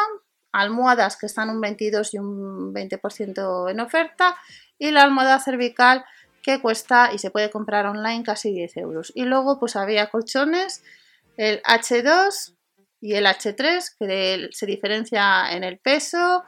almohadas 0.51 1.17
que 1.17 1.25
están 1.25 1.49
un 1.49 1.61
22 1.61 2.13
y 2.13 2.17
un 2.17 2.73
20% 2.73 3.71
en 3.71 3.79
oferta 3.79 4.35
y 4.77 4.91
la 4.91 5.03
almohada 5.03 5.39
cervical 5.39 6.03
que 6.41 6.59
cuesta 6.59 7.11
y 7.13 7.19
se 7.19 7.31
puede 7.31 7.49
comprar 7.49 7.85
online 7.85 8.23
casi 8.23 8.51
10 8.51 8.77
euros. 8.77 9.11
Y 9.15 9.23
luego 9.25 9.59
pues 9.59 9.75
había 9.75 10.09
colchones, 10.09 10.83
el 11.37 11.61
H2 11.63 12.55
y 12.99 13.13
el 13.13 13.25
H3, 13.25 13.95
que 13.97 14.49
se 14.51 14.65
diferencia 14.65 15.51
en 15.51 15.63
el 15.63 15.77
peso 15.77 16.43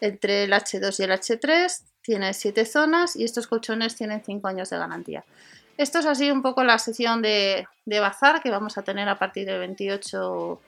entre 0.00 0.44
el 0.44 0.52
H2 0.52 1.00
y 1.00 1.02
el 1.02 1.10
H3, 1.10 1.82
tiene 2.02 2.32
7 2.34 2.64
zonas 2.64 3.16
y 3.16 3.24
estos 3.24 3.46
colchones 3.46 3.96
tienen 3.96 4.22
5 4.24 4.48
años 4.48 4.70
de 4.70 4.78
garantía. 4.78 5.24
Esto 5.76 5.98
es 6.00 6.06
así 6.06 6.30
un 6.30 6.42
poco 6.42 6.64
la 6.64 6.78
sección 6.78 7.22
de, 7.22 7.66
de 7.84 8.00
bazar 8.00 8.42
que 8.42 8.50
vamos 8.50 8.78
a 8.78 8.82
tener 8.82 9.08
a 9.08 9.18
partir 9.18 9.46
del 9.46 9.60
28 9.60 10.60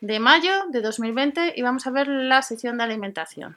de 0.00 0.20
mayo 0.20 0.52
de 0.70 0.80
2020 0.80 1.54
y 1.56 1.62
vamos 1.62 1.86
a 1.86 1.90
ver 1.90 2.08
la 2.08 2.42
sección 2.42 2.78
de 2.78 2.84
alimentación. 2.84 3.56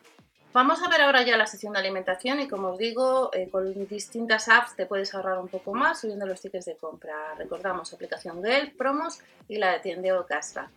Vamos 0.54 0.84
a 0.84 0.90
ver 0.90 1.02
ahora 1.02 1.22
ya 1.22 1.38
la 1.38 1.48
sección 1.48 1.72
de 1.72 1.80
alimentación 1.80 2.42
y 2.42 2.48
como 2.50 2.70
os 2.70 2.78
digo, 2.78 3.30
eh, 3.34 3.48
con 3.50 3.88
distintas 3.88 4.50
apps 4.50 4.76
te 4.76 4.86
puedes 4.86 5.14
ahorrar 5.16 5.40
un 5.40 5.48
poco 5.48 5.74
más 5.74 6.02
subiendo 6.02 6.26
los 6.26 6.42
tickets 6.42 6.66
de 6.66 6.76
compra. 6.76 7.36
Recordamos 7.38 7.94
aplicación 7.94 8.44
Gel, 8.44 8.74
Promos 8.74 9.20
y 9.48 9.58
la 9.58 9.72
de 9.74 9.80
Tiendeo 9.80 10.26
Cashback. 10.26 10.70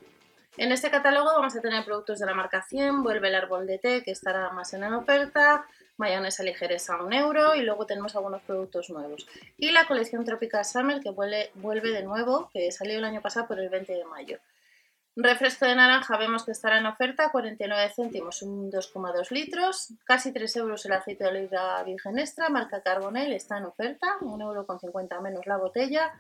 En 0.57 0.71
este 0.71 0.89
catálogo 0.89 1.27
vamos 1.27 1.57
a 1.57 1.61
tener 1.61 1.85
productos 1.85 2.21
de 2.21 2.27
la 2.27 2.35
marca 2.35 2.63
100, 2.63 3.03
vuelve 3.03 3.27
el 3.27 3.35
árbol 3.35 3.67
de 3.67 3.79
té 3.79 4.05
que 4.05 4.13
estará 4.13 4.51
más 4.51 4.73
en 4.73 4.85
oferta, 4.85 5.67
mayonesa 5.97 6.45
ligereza 6.45 6.95
a 6.95 7.03
un 7.03 7.13
euro 7.13 7.57
y 7.57 7.63
luego 7.63 7.87
tenemos 7.87 8.15
algunos 8.15 8.41
productos 8.43 8.89
nuevos. 8.91 9.27
Y 9.59 9.73
la 9.73 9.87
colección 9.87 10.25
Tropical 10.25 10.65
Summer 10.65 11.01
que 11.01 11.11
vuelve, 11.11 11.91
de 11.91 12.05
nuevo, 12.05 12.51
que 12.53 12.71
salió 12.71 12.99
el 12.99 13.05
año 13.05 13.21
pasado 13.21 13.49
por 13.49 13.59
el 13.59 13.69
20 13.69 13.95
de 13.95 14.05
mayo. 14.05 14.39
Refresco 15.17 15.65
de 15.65 15.75
naranja 15.75 16.17
vemos 16.19 16.45
que 16.45 16.53
estará 16.53 16.79
en 16.79 16.87
oferta, 16.87 17.31
49 17.33 17.93
céntimos, 17.95 18.43
un 18.43 18.71
2,2 18.71 19.31
litros, 19.31 19.93
casi 20.05 20.33
3 20.33 20.57
euros 20.57 20.87
el 20.87 20.93
aceite 20.93 21.25
de 21.25 21.31
oliva 21.31 21.83
virgen 21.83 22.19
extra, 22.19 22.49
marca 22.49 22.81
Carbonel, 22.81 23.33
está 23.33 23.59
en 23.59 23.65
oferta, 23.65 24.19
1,50 24.21 24.41
euro 24.41 25.23
menos 25.23 25.47
la 25.47 25.57
botella. 25.57 26.13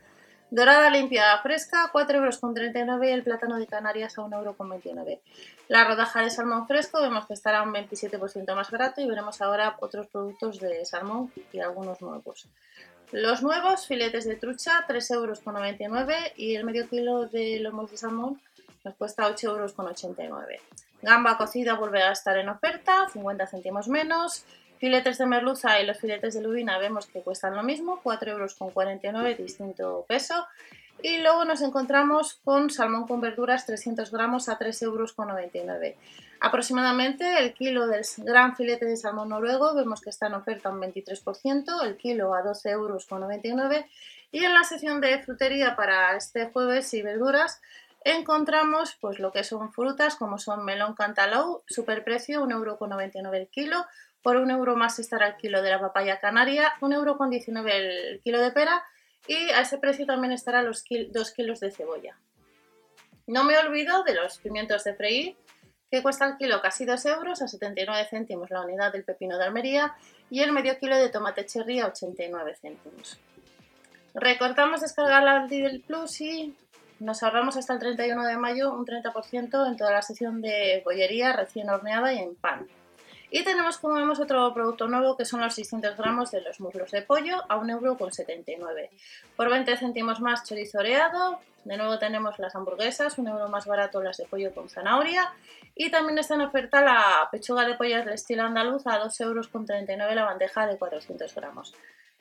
Dorada 0.51 0.91
limpia 0.91 1.39
fresca, 1.43 1.91
4,39 1.93 2.77
euros 2.77 3.07
y 3.07 3.09
el 3.09 3.23
plátano 3.23 3.59
de 3.59 3.67
Canarias 3.67 4.19
a 4.19 4.23
1,29 4.23 4.87
euro. 4.87 5.21
La 5.69 5.85
rodaja 5.85 6.23
de 6.23 6.31
salmón 6.31 6.67
fresco 6.67 7.01
vemos 7.01 7.27
que 7.27 7.35
estará 7.35 7.63
un 7.63 7.73
27% 7.73 8.55
más 8.55 8.71
barato 8.71 9.01
y 9.01 9.07
veremos 9.07 9.41
ahora 9.41 9.77
otros 9.81 10.07
productos 10.09 10.61
de 10.61 10.85
salmón 10.85 11.33
y 11.53 11.61
algunos 11.61 12.01
nuevos. 12.03 12.47
Los 13.13 13.43
nuevos 13.43 13.87
filetes 13.87 14.25
de 14.25 14.37
trucha, 14.37 14.87
3,99 14.87 15.13
euros 15.15 16.33
y 16.37 16.55
el 16.55 16.65
medio 16.65 16.89
kilo 16.89 17.27
de 17.27 17.61
lomos 17.61 17.91
de 17.91 17.97
salmón 17.97 18.41
nos 18.85 18.95
cuesta 18.95 19.29
8,89 19.29 20.25
euros. 20.29 20.47
Gamba 21.03 21.37
cocida 21.37 21.75
vuelve 21.75 22.03
a 22.03 22.13
estar 22.13 22.37
en 22.39 22.49
oferta, 22.49 23.09
50 23.13 23.47
céntimos 23.47 23.89
menos. 23.89 24.45
Filetes 24.85 25.17
de 25.17 25.25
merluza 25.25 25.81
y 25.81 25.87
los 25.87 25.97
filetes 25.97 26.35
de 26.35 26.43
lubina 26.43 26.77
vemos 26.77 27.07
que 27.07 27.23
cuestan 27.23 27.57
lo 27.57 27.63
mismo, 27.63 28.03
4,49 28.05 29.03
euros, 29.03 29.39
distinto 29.39 30.05
peso. 30.07 30.47
Y 31.01 31.21
luego 31.23 31.47
nos 31.47 31.63
encontramos 31.63 32.35
con 32.45 32.69
salmón 32.69 33.09
con 33.09 33.23
verduras 33.23 33.65
300 33.65 34.11
gramos 34.11 34.51
a 34.51 34.59
3,99 34.59 34.85
euros. 34.85 35.15
Aproximadamente 36.39 37.39
el 37.39 37.55
kilo 37.55 37.87
del 37.87 38.05
gran 38.19 38.57
filete 38.57 38.85
de 38.85 38.99
salmón 38.99 39.31
noruego 39.31 39.75
vemos 39.75 40.03
que 40.03 40.11
está 40.11 40.27
en 40.27 40.35
oferta 40.35 40.69
un 40.69 40.83
23%, 40.83 41.83
el 41.83 41.97
kilo 41.97 42.35
a 42.35 42.43
12,99 42.43 42.73
euros. 42.73 43.07
Y 44.33 44.45
en 44.45 44.53
la 44.53 44.65
sección 44.65 45.01
de 45.01 45.19
frutería 45.23 45.77
para 45.77 46.15
este 46.15 46.51
jueves 46.51 46.93
y 46.93 47.01
verduras 47.01 47.63
encontramos 48.05 48.97
pues 49.01 49.19
lo 49.19 49.33
que 49.33 49.45
son 49.45 49.73
frutas 49.73 50.17
como 50.17 50.39
son 50.39 50.65
melón 50.65 50.95
cantalou, 50.95 51.65
superprecio 51.67 52.45
1,99 52.45 52.53
euro 52.53 53.33
el 53.33 53.49
kilo, 53.49 53.87
por 54.23 54.37
un 54.37 54.51
euro 54.51 54.77
más 54.77 54.99
estará 54.99 55.29
el 55.29 55.37
kilo 55.37 55.63
de 55.63 55.71
la 55.71 55.81
papaya 55.81 56.21
canaria, 56.21 56.75
1,19 56.81 56.95
euro 56.95 57.19
el 57.69 58.21
kilo 58.23 58.41
de 58.41 58.51
pera 58.53 58.85
y 59.27 59.51
a 59.51 59.61
ese 59.61 59.79
precio 59.79 60.07
también 60.07 60.33
estará 60.33 60.63
los 60.63 60.85
2 60.89 61.33
kilos 61.33 61.61
de 61.61 61.71
cebolla. 61.71 62.19
No 63.27 63.45
me 63.45 63.57
olvido 63.57 64.03
de 64.05 64.15
los 64.15 64.39
pimientos 64.39 64.85
de 64.85 64.95
freír, 64.95 65.37
que 65.91 66.03
cuesta 66.03 66.27
el 66.27 66.37
kilo 66.37 66.61
casi 66.61 66.85
2 66.85 67.07
euros, 67.07 67.41
a 67.41 67.49
79 67.49 68.07
céntimos 68.11 68.51
la 68.51 68.61
unidad 68.61 68.93
del 68.93 69.05
pepino 69.05 69.39
de 69.39 69.45
Almería 69.45 69.95
y 70.29 70.41
el 70.41 70.53
medio 70.53 70.79
kilo 70.79 70.97
de 70.97 71.09
tomate 71.09 71.47
cherry 71.47 71.81
a 71.81 71.87
89 71.87 72.57
céntimos. 72.61 73.19
Recortamos 74.15 74.81
descargar 74.81 75.23
la 75.23 75.47
Lidl 75.47 75.83
Plus 75.83 76.21
y 76.21 76.57
nos 77.05 77.23
ahorramos 77.23 77.57
hasta 77.57 77.75
el 77.75 77.79
31 77.79 78.25
de 78.25 78.37
mayo 78.37 78.73
un 78.73 78.87
30% 78.87 79.69
en 79.69 79.77
toda 79.77 79.93
la 79.93 80.03
sección 80.03 80.41
de 80.41 80.83
bollería 80.85 81.33
recién 81.33 81.69
horneada 81.69 82.13
y 82.13 82.19
en 82.19 82.35
pan. 82.35 82.67
Y 83.31 83.43
tenemos, 83.43 83.79
como 83.79 83.95
vemos, 83.95 84.21
otro 84.21 84.55
producto 84.55 84.87
nuevo 84.87 85.17
que 85.17 85.25
son 85.25 85.41
los 85.41 85.55
600 85.55 85.97
gramos 85.97 86.31
de 86.31 86.41
los 86.41 86.61
muslos 86.61 86.91
de 86.93 87.03
pollo 87.03 87.43
a 87.49 87.59
1,79€. 87.59 88.89
Por 89.37 89.51
20 89.51 89.77
céntimos 89.77 90.21
más 90.21 90.45
chorizo 90.45 90.79
oreado. 90.79 91.41
De 91.65 91.77
nuevo 91.77 91.99
tenemos 91.99 92.39
las 92.39 92.55
hamburguesas, 92.55 93.19
un 93.19 93.29
euro 93.29 93.49
más 93.49 93.67
barato 93.67 94.03
las 94.03 94.19
de 94.19 94.27
pollo 94.27 94.55
con 94.55 94.69
zanahoria. 94.69 95.33
Y 95.75 95.91
también 95.91 96.19
está 96.19 96.35
en 96.35 96.43
oferta 96.43 96.81
la 96.81 97.29
pechuga 97.33 97.67
de 97.67 97.75
pollo 97.75 97.99
del 97.99 98.11
estilo 98.11 98.45
andaluz 98.45 98.87
a 98.87 99.03
2,39€ 99.03 100.15
la 100.15 100.25
bandeja 100.25 100.67
de 100.67 100.79
400 100.79 101.35
gramos. 101.35 101.75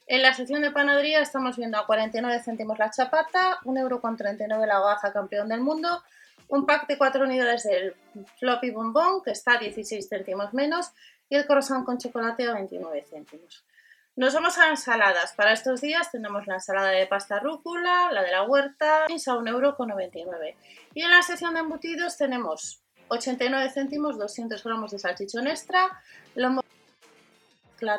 En 0.06 0.22
la 0.22 0.34
sección 0.34 0.62
de 0.62 0.72
panadería 0.72 1.22
estamos 1.22 1.56
viendo 1.56 1.78
a 1.78 1.86
49 1.86 2.42
céntimos 2.44 2.78
la 2.78 2.92
chapata, 2.92 3.60
1,39€ 3.64 4.68
la 4.68 4.82
hogaza 4.82 5.14
campeón 5.14 5.48
del 5.48 5.62
mundo, 5.62 6.04
un 6.50 6.66
pack 6.66 6.88
de 6.88 6.98
4 6.98 7.24
unidades 7.24 7.64
del 7.64 7.96
floppy 8.38 8.72
bombón 8.72 9.24
que 9.24 9.32
está 9.32 9.54
a 9.54 9.60
16 9.60 10.08
céntimos 10.10 10.54
menos 10.54 10.92
y 11.30 11.36
el 11.36 11.46
croissant 11.46 11.86
con 11.86 11.98
chocolate 11.98 12.48
a 12.50 12.54
29 12.54 13.06
céntimos. 13.10 13.64
Nos 14.16 14.34
vamos 14.34 14.60
a 14.60 14.70
ensaladas. 14.70 15.34
Para 15.34 15.54
estos 15.54 15.82
días 15.82 16.12
tenemos 16.12 16.46
la 16.46 16.56
ensalada 16.56 16.90
de 16.90 17.08
pasta 17.08 17.40
rúcula, 17.40 18.12
la 18.12 18.22
de 18.22 18.32
la 18.32 18.44
huerta, 18.44 19.06
a 19.06 19.08
1,99€. 19.08 20.56
Y 20.94 21.02
en 21.02 21.10
la 21.10 21.24
sección 21.24 21.56
de 21.56 21.62
embutidos 21.62 22.18
tenemos 22.18 22.84
89 23.08 23.72
céntimos, 23.72 24.20
200 24.20 24.64
gramos 24.64 24.92
de 24.92 25.00
salchichón 25.00 25.48
extra, 25.48 25.90
lomo 26.36 26.62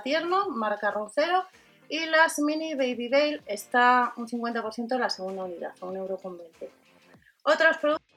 tierno, 0.03 0.49
marca 0.49 0.91
Roncero, 0.91 1.47
y 1.95 2.07
las 2.07 2.41
mini 2.41 2.75
Baby 2.75 3.09
Bale 3.09 3.43
está 3.47 4.15
un 4.17 4.27
50% 4.27 4.99
la 4.99 5.09
segunda 5.09 5.45
unidad, 5.45 5.73
a 5.81 5.85
1,20€. 5.85 6.69
Otros 7.45 7.77
productos 7.77 8.15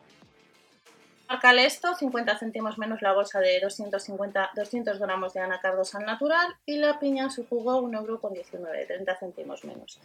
Marca 1.30 1.54
esto, 1.54 1.94
50 1.94 2.40
céntimos 2.40 2.78
menos 2.80 3.02
la 3.02 3.14
bolsa 3.14 3.40
de 3.40 3.60
250, 3.60 4.52
200 4.56 4.98
gramos 4.98 5.34
de 5.34 5.42
anacardos 5.42 5.94
al 5.94 6.06
natural 6.06 6.56
y 6.66 6.78
la 6.78 7.00
piña 7.00 7.30
su 7.30 7.46
jugo 7.46 7.82
1,19€, 7.84 8.88
30 8.88 9.16
céntimos 9.18 9.64
menos. 9.66 10.00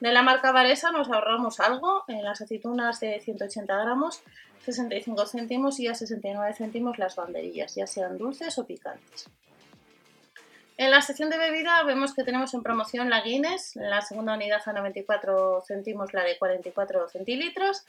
De 0.00 0.12
la 0.12 0.22
marca 0.22 0.52
Varesa 0.52 0.90
nos 0.92 1.10
ahorramos 1.10 1.60
algo 1.60 2.04
en 2.06 2.24
las 2.24 2.40
aceitunas 2.40 3.00
de 3.00 3.20
180 3.20 3.76
gramos, 3.76 4.22
65 4.64 5.26
céntimos 5.26 5.80
y 5.80 5.88
a 5.88 5.94
69 5.94 6.54
céntimos 6.54 6.96
las 6.96 7.16
banderillas, 7.16 7.74
ya 7.74 7.86
sean 7.86 8.16
dulces 8.16 8.56
o 8.58 8.64
picantes. 8.64 9.28
En 10.78 10.92
la 10.92 11.02
sección 11.02 11.28
de 11.28 11.38
bebida 11.38 11.82
vemos 11.82 12.14
que 12.14 12.22
tenemos 12.22 12.54
en 12.54 12.62
promoción 12.62 13.10
la 13.10 13.20
Guinness, 13.20 13.74
la 13.74 14.00
segunda 14.00 14.34
unidad 14.34 14.62
a 14.64 14.72
94 14.72 15.64
céntimos, 15.66 16.14
la 16.14 16.22
de 16.22 16.38
44 16.38 17.08
centilitros, 17.08 17.84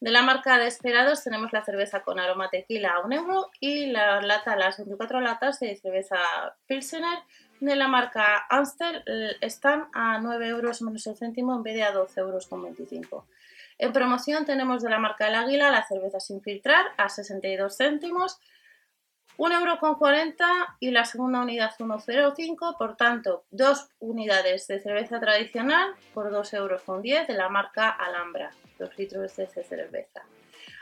de 0.00 0.10
la 0.10 0.22
marca 0.22 0.56
Desperados 0.56 1.22
tenemos 1.22 1.52
la 1.52 1.62
cerveza 1.62 2.00
con 2.00 2.18
aroma 2.18 2.48
tequila 2.48 2.94
a 2.94 3.00
1 3.00 3.14
euro 3.14 3.50
y 3.60 3.86
la 3.86 4.22
lata, 4.22 4.56
las 4.56 4.78
24 4.78 5.20
latas 5.20 5.60
de 5.60 5.76
cerveza 5.76 6.16
Pilsener 6.66 7.18
de 7.60 7.76
la 7.76 7.86
marca 7.86 8.46
Amstel 8.48 9.02
eh, 9.04 9.36
están 9.42 9.88
a 9.92 10.18
9 10.18 10.48
euros 10.48 10.80
menos 10.80 11.06
el 11.06 11.16
céntimo 11.16 11.54
en 11.54 11.62
vez 11.62 11.74
de 11.74 11.82
a 11.82 11.92
12 11.92 12.18
euros 12.18 12.46
con 12.46 12.62
25. 12.62 13.26
En 13.76 13.92
promoción 13.92 14.46
tenemos 14.46 14.82
de 14.82 14.88
la 14.88 14.98
marca 14.98 15.28
El 15.28 15.34
Águila 15.34 15.70
la 15.70 15.86
cerveza 15.86 16.18
sin 16.18 16.40
filtrar 16.40 16.86
a 16.96 17.10
62 17.10 17.76
céntimos, 17.76 18.40
1 19.36 19.58
euro 19.58 19.78
con 19.78 19.94
40 19.94 20.76
y 20.80 20.90
la 20.90 21.04
segunda 21.04 21.40
unidad 21.40 21.72
1,05, 21.78 22.76
por 22.76 22.96
tanto, 22.96 23.44
dos 23.50 23.88
unidades 24.00 24.66
de 24.66 24.80
cerveza 24.80 25.18
tradicional 25.20 25.94
por 26.14 26.30
2 26.30 26.54
euros 26.54 26.82
con 26.82 27.02
10 27.02 27.26
de 27.28 27.34
la 27.34 27.48
marca 27.48 27.90
Alhambra. 27.90 28.50
2 28.78 28.98
litros 28.98 29.36
de 29.36 29.46
cerveza. 29.46 30.22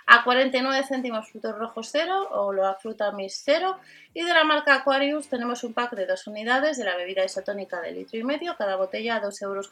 A 0.07 0.25
49 0.25 0.85
céntimos 0.89 1.31
frutos 1.31 1.57
rojos 1.57 1.89
0 1.93 2.31
o 2.33 2.53
la 2.53 2.75
fruta 2.75 3.13
mix 3.13 3.43
0 3.45 3.79
y 4.13 4.25
de 4.25 4.35
la 4.35 4.43
marca 4.43 4.75
Aquarius 4.75 5.29
tenemos 5.29 5.63
un 5.63 5.73
pack 5.73 5.93
de 5.95 6.07
dos 6.07 6.27
unidades 6.27 6.79
de 6.79 6.85
la 6.85 6.97
bebida 6.97 7.25
isotónica 7.25 7.81
de 7.81 7.93
litro 7.93 8.19
y 8.19 8.25
medio, 8.25 8.57
cada 8.57 8.75
botella 8.75 9.17
a 9.17 9.23
2,50 9.23 9.45
euros. 9.45 9.71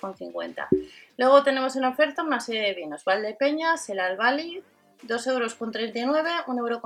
Luego 1.16 1.42
tenemos 1.42 1.74
en 1.74 1.84
oferta 1.86 2.22
una 2.22 2.38
serie 2.38 2.62
de 2.62 2.74
vinos, 2.74 3.04
Valdepeñas, 3.04 3.88
el 3.88 3.98
Albali, 3.98 4.62
2,39 5.02 5.32
euros, 5.32 5.58
1,29 5.58 6.58
euro 6.58 6.80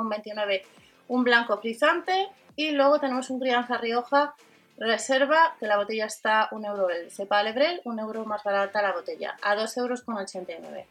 un 1.13 1.25
blanco 1.25 1.59
frisante 1.59 2.31
y 2.57 2.71
luego 2.71 2.99
tenemos 2.99 3.29
un 3.29 3.39
crianza 3.39 3.77
Rioja 3.77 4.35
Reserva, 4.79 5.55
que 5.61 5.67
la 5.67 5.77
botella 5.77 6.07
está 6.07 6.49
1 6.53 6.69
euro 6.69 6.89
el 6.89 7.11
cepa 7.11 7.43
Lebrel, 7.43 7.83
1 7.85 8.03
euro 8.03 8.25
más 8.25 8.43
barata 8.43 8.81
la 8.81 8.93
botella, 8.93 9.37
a 9.43 9.55
2,89 9.55 10.57
euros. 10.57 10.87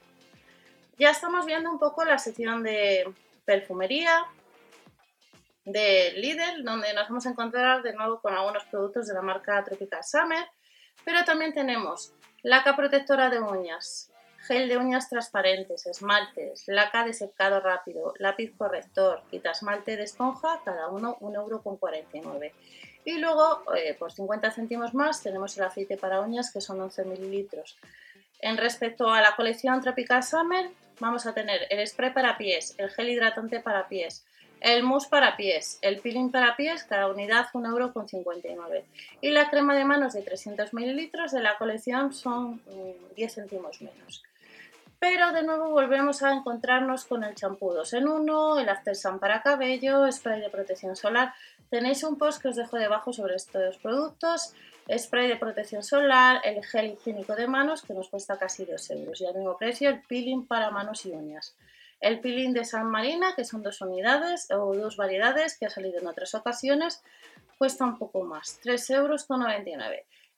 Ya 0.99 1.09
estamos 1.09 1.47
viendo 1.47 1.71
un 1.71 1.79
poco 1.79 2.05
la 2.05 2.19
sección 2.19 2.61
de 2.61 3.11
perfumería 3.45 4.25
de 5.65 6.13
Lidl, 6.15 6.63
donde 6.63 6.93
nos 6.93 7.09
vamos 7.09 7.25
a 7.25 7.29
encontrar 7.31 7.81
de 7.81 7.93
nuevo 7.93 8.21
con 8.21 8.35
algunos 8.35 8.63
productos 8.65 9.07
de 9.07 9.15
la 9.15 9.23
marca 9.23 9.63
Tropical 9.63 10.03
Summer, 10.03 10.45
pero 11.03 11.25
también 11.25 11.51
tenemos 11.51 12.13
laca 12.43 12.75
protectora 12.75 13.31
de 13.31 13.39
uñas, 13.39 14.10
gel 14.51 14.67
de 14.67 14.77
uñas 14.77 15.07
transparentes, 15.07 15.85
esmaltes, 15.85 16.65
laca 16.67 17.05
de 17.05 17.13
secado 17.13 17.61
rápido, 17.61 18.13
lápiz 18.19 18.51
corrector, 18.57 19.21
quita 19.31 19.51
esmalte 19.51 19.95
de 19.95 20.03
esponja, 20.03 20.59
cada 20.65 20.89
uno 20.89 21.17
1,49€. 21.21 22.51
Y 23.05 23.17
luego, 23.19 23.63
eh, 23.77 23.95
por 23.97 24.11
50 24.11 24.51
céntimos 24.51 24.93
más, 24.93 25.23
tenemos 25.23 25.57
el 25.57 25.63
aceite 25.63 25.95
para 25.95 26.19
uñas, 26.19 26.51
que 26.51 26.59
son 26.59 26.81
11 26.81 27.05
mililitros. 27.05 27.77
En 28.41 28.57
respecto 28.57 29.09
a 29.09 29.21
la 29.21 29.37
colección 29.37 29.79
Tropical 29.79 30.21
Summer, 30.21 30.69
vamos 30.99 31.25
a 31.25 31.33
tener 31.33 31.61
el 31.69 31.87
spray 31.87 32.11
para 32.11 32.37
pies, 32.37 32.75
el 32.77 32.89
gel 32.89 33.07
hidratante 33.07 33.61
para 33.61 33.87
pies, 33.87 34.25
el 34.59 34.83
mousse 34.83 35.07
para 35.07 35.37
pies, 35.37 35.79
el 35.81 36.01
peeling 36.01 36.29
para 36.29 36.57
pies, 36.57 36.83
cada 36.83 37.07
unidad 37.07 37.47
1,59€. 37.53 38.83
Y 39.21 39.29
la 39.29 39.49
crema 39.49 39.75
de 39.75 39.85
manos 39.85 40.11
de 40.11 40.23
300 40.23 40.73
mililitros 40.73 41.31
de 41.31 41.41
la 41.41 41.57
colección 41.57 42.11
son 42.11 42.61
10 43.15 43.31
mm, 43.31 43.33
céntimos 43.33 43.81
menos. 43.81 44.23
Pero 45.01 45.31
de 45.31 45.41
nuevo 45.41 45.71
volvemos 45.71 46.21
a 46.21 46.31
encontrarnos 46.31 47.05
con 47.05 47.23
el 47.23 47.33
champú 47.33 47.73
2 47.73 47.93
en 47.93 48.07
1, 48.07 48.59
el 48.59 48.69
After 48.69 48.95
Sun 48.95 49.17
para 49.17 49.41
cabello, 49.41 50.09
spray 50.11 50.39
de 50.39 50.51
protección 50.51 50.95
solar. 50.95 51.33
Tenéis 51.71 52.03
un 52.03 52.19
post 52.19 52.39
que 52.39 52.49
os 52.49 52.55
dejo 52.55 52.77
debajo 52.77 53.11
sobre 53.11 53.33
estos 53.33 53.79
productos 53.79 54.53
spray 54.95 55.27
de 55.27 55.37
protección 55.37 55.81
solar, 55.81 56.39
el 56.43 56.63
gel 56.63 56.91
higiénico 56.91 57.33
de 57.35 57.47
manos 57.47 57.81
que 57.81 57.95
nos 57.95 58.09
cuesta 58.09 58.37
casi 58.37 58.63
2 58.63 58.91
euros 58.91 59.19
y 59.21 59.25
al 59.25 59.33
mismo 59.33 59.57
precio 59.57 59.89
el 59.89 60.03
peeling 60.03 60.45
para 60.45 60.69
manos 60.69 61.03
y 61.07 61.13
uñas. 61.13 61.55
El 61.99 62.19
peeling 62.19 62.53
de 62.53 62.63
San 62.63 62.85
Marina, 62.85 63.33
que 63.35 63.43
son 63.43 63.63
dos 63.63 63.81
unidades 63.81 64.51
o 64.51 64.75
dos 64.75 64.97
variedades 64.97 65.57
que 65.57 65.65
ha 65.65 65.71
salido 65.71 65.99
en 65.99 66.05
otras 66.05 66.35
ocasiones, 66.35 67.01
cuesta 67.57 67.85
un 67.85 67.97
poco 67.97 68.23
más, 68.23 68.59
3,99 68.63 68.97
euros. 68.97 69.27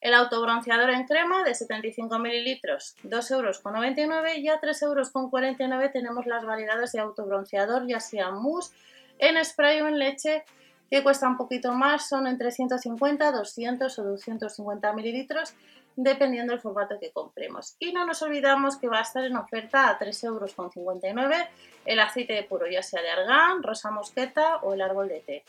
El 0.03 0.13
autobronceador 0.15 0.89
en 0.89 1.05
crema 1.05 1.45
de 1.45 1.55
75 1.55 2.19
mililitros, 2.19 2.97
2,99 3.05 3.31
euros 3.31 4.37
y 4.37 4.49
a 4.49 4.59
3,49 4.59 4.83
euros 4.83 5.93
tenemos 5.93 6.25
las 6.25 6.43
variedades 6.43 6.91
de 6.91 6.99
autobronceador, 6.99 7.87
ya 7.87 8.01
sea 8.01 8.29
mousse, 8.29 8.73
en 9.17 9.41
spray 9.45 9.79
o 9.79 9.87
en 9.87 9.97
leche, 9.97 10.43
que 10.91 11.03
cuesta 11.03 11.29
un 11.29 11.37
poquito 11.37 11.71
más, 11.71 12.09
son 12.09 12.27
entre 12.27 12.51
150, 12.51 13.31
200 13.31 13.99
o 13.99 14.03
250 14.03 14.91
mililitros, 14.91 15.53
dependiendo 15.95 16.51
del 16.51 16.59
formato 16.59 16.99
que 16.99 17.11
compremos. 17.11 17.77
Y 17.79 17.93
no 17.93 18.05
nos 18.05 18.21
olvidamos 18.23 18.75
que 18.75 18.89
va 18.89 18.99
a 18.99 19.03
estar 19.03 19.23
en 19.23 19.37
oferta 19.37 19.87
a 19.87 19.97
3,59 19.97 20.25
euros 20.25 21.47
el 21.85 21.99
aceite 22.01 22.33
de 22.33 22.43
puro, 22.43 22.67
ya 22.67 22.83
sea 22.83 23.01
de 23.01 23.09
argán, 23.09 23.63
rosa 23.63 23.89
mosqueta 23.89 24.57
o 24.57 24.73
el 24.73 24.81
árbol 24.81 25.07
de 25.07 25.21
té. 25.21 25.43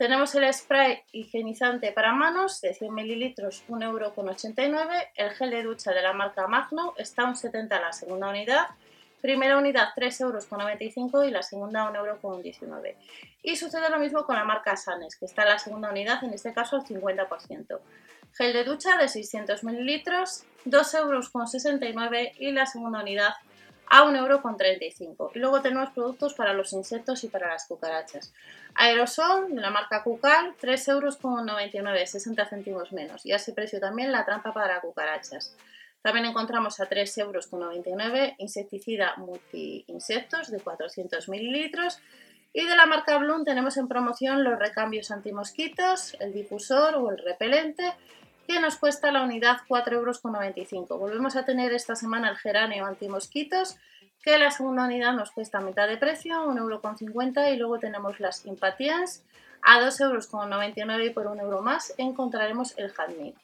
Tenemos 0.00 0.34
el 0.34 0.50
spray 0.50 1.02
higienizante 1.12 1.92
para 1.92 2.14
manos 2.14 2.62
de 2.62 2.72
100 2.72 2.94
mililitros, 2.94 3.62
1,89€. 3.68 5.08
El 5.14 5.30
gel 5.32 5.50
de 5.50 5.62
ducha 5.62 5.92
de 5.92 6.00
la 6.00 6.14
marca 6.14 6.46
Magno 6.46 6.94
está 6.96 7.24
a 7.24 7.26
un 7.26 7.36
70 7.36 7.78
la 7.78 7.92
segunda 7.92 8.30
unidad. 8.30 8.68
Primera 9.20 9.58
unidad 9.58 9.90
3,95€ 9.94 11.28
y 11.28 11.30
la 11.30 11.42
segunda 11.42 11.92
1,19€. 11.92 12.94
Y 13.42 13.56
sucede 13.56 13.90
lo 13.90 13.98
mismo 13.98 14.24
con 14.24 14.36
la 14.36 14.44
marca 14.44 14.74
Sanes, 14.74 15.16
que 15.16 15.26
está 15.26 15.42
en 15.42 15.48
la 15.50 15.58
segunda 15.58 15.90
unidad, 15.90 16.24
en 16.24 16.32
este 16.32 16.54
caso 16.54 16.76
al 16.76 16.84
50%. 16.86 17.78
Gel 18.38 18.52
de 18.54 18.64
ducha 18.64 18.96
de 18.96 19.06
600 19.06 19.64
mililitros, 19.64 20.44
2,69€ 20.64 22.32
y 22.38 22.52
la 22.52 22.64
segunda 22.64 23.02
unidad 23.02 23.34
a 23.90 24.04
1,35€. 24.04 25.32
Y 25.34 25.38
luego 25.40 25.60
tenemos 25.60 25.90
productos 25.90 26.34
para 26.34 26.54
los 26.54 26.72
insectos 26.72 27.24
y 27.24 27.28
para 27.28 27.48
las 27.48 27.66
cucarachas. 27.66 28.32
Aerosol 28.76 29.52
de 29.54 29.60
la 29.60 29.70
marca 29.70 30.04
Cucal, 30.04 30.54
3,99€, 30.62 32.06
60 32.06 32.46
céntimos 32.46 32.92
menos. 32.92 33.26
Y 33.26 33.32
a 33.32 33.36
ese 33.36 33.52
precio 33.52 33.80
también 33.80 34.12
la 34.12 34.24
trampa 34.24 34.54
para 34.54 34.80
cucarachas. 34.80 35.56
También 36.02 36.26
encontramos 36.26 36.78
a 36.80 36.88
3,99€ 36.88 38.36
insecticida 38.38 39.14
multi-insectos 39.16 40.50
de 40.50 40.60
400 40.60 41.28
mililitros. 41.28 41.98
Y 42.52 42.64
de 42.64 42.76
la 42.76 42.86
marca 42.86 43.18
Bloom 43.18 43.44
tenemos 43.44 43.76
en 43.76 43.88
promoción 43.88 44.44
los 44.44 44.58
recambios 44.58 45.10
antimosquitos, 45.10 46.16
el 46.20 46.32
difusor 46.32 46.94
o 46.94 47.10
el 47.10 47.18
repelente 47.18 47.92
que 48.46 48.60
nos 48.60 48.76
cuesta 48.76 49.12
la 49.12 49.22
unidad 49.22 49.58
4,95 49.68 50.72
euros. 50.72 50.88
Volvemos 50.88 51.36
a 51.36 51.44
tener 51.44 51.72
esta 51.72 51.94
semana 51.94 52.30
el 52.30 52.36
geranio 52.36 52.86
antimosquitos, 52.86 53.76
que 54.22 54.38
la 54.38 54.50
segunda 54.50 54.84
unidad 54.84 55.14
nos 55.14 55.30
cuesta 55.30 55.60
mitad 55.60 55.88
de 55.88 55.96
precio, 55.96 56.44
1,50 56.46 57.38
euro, 57.38 57.52
y 57.52 57.56
luego 57.56 57.78
tenemos 57.78 58.20
las 58.20 58.44
Impatiens 58.46 59.24
a 59.62 59.80
2,99 59.80 60.78
euros 60.78 61.06
y 61.06 61.10
por 61.10 61.26
un 61.26 61.40
euro 61.40 61.62
más 61.62 61.94
encontraremos 61.96 62.76
el 62.76 62.92
jazmín. 62.92 63.34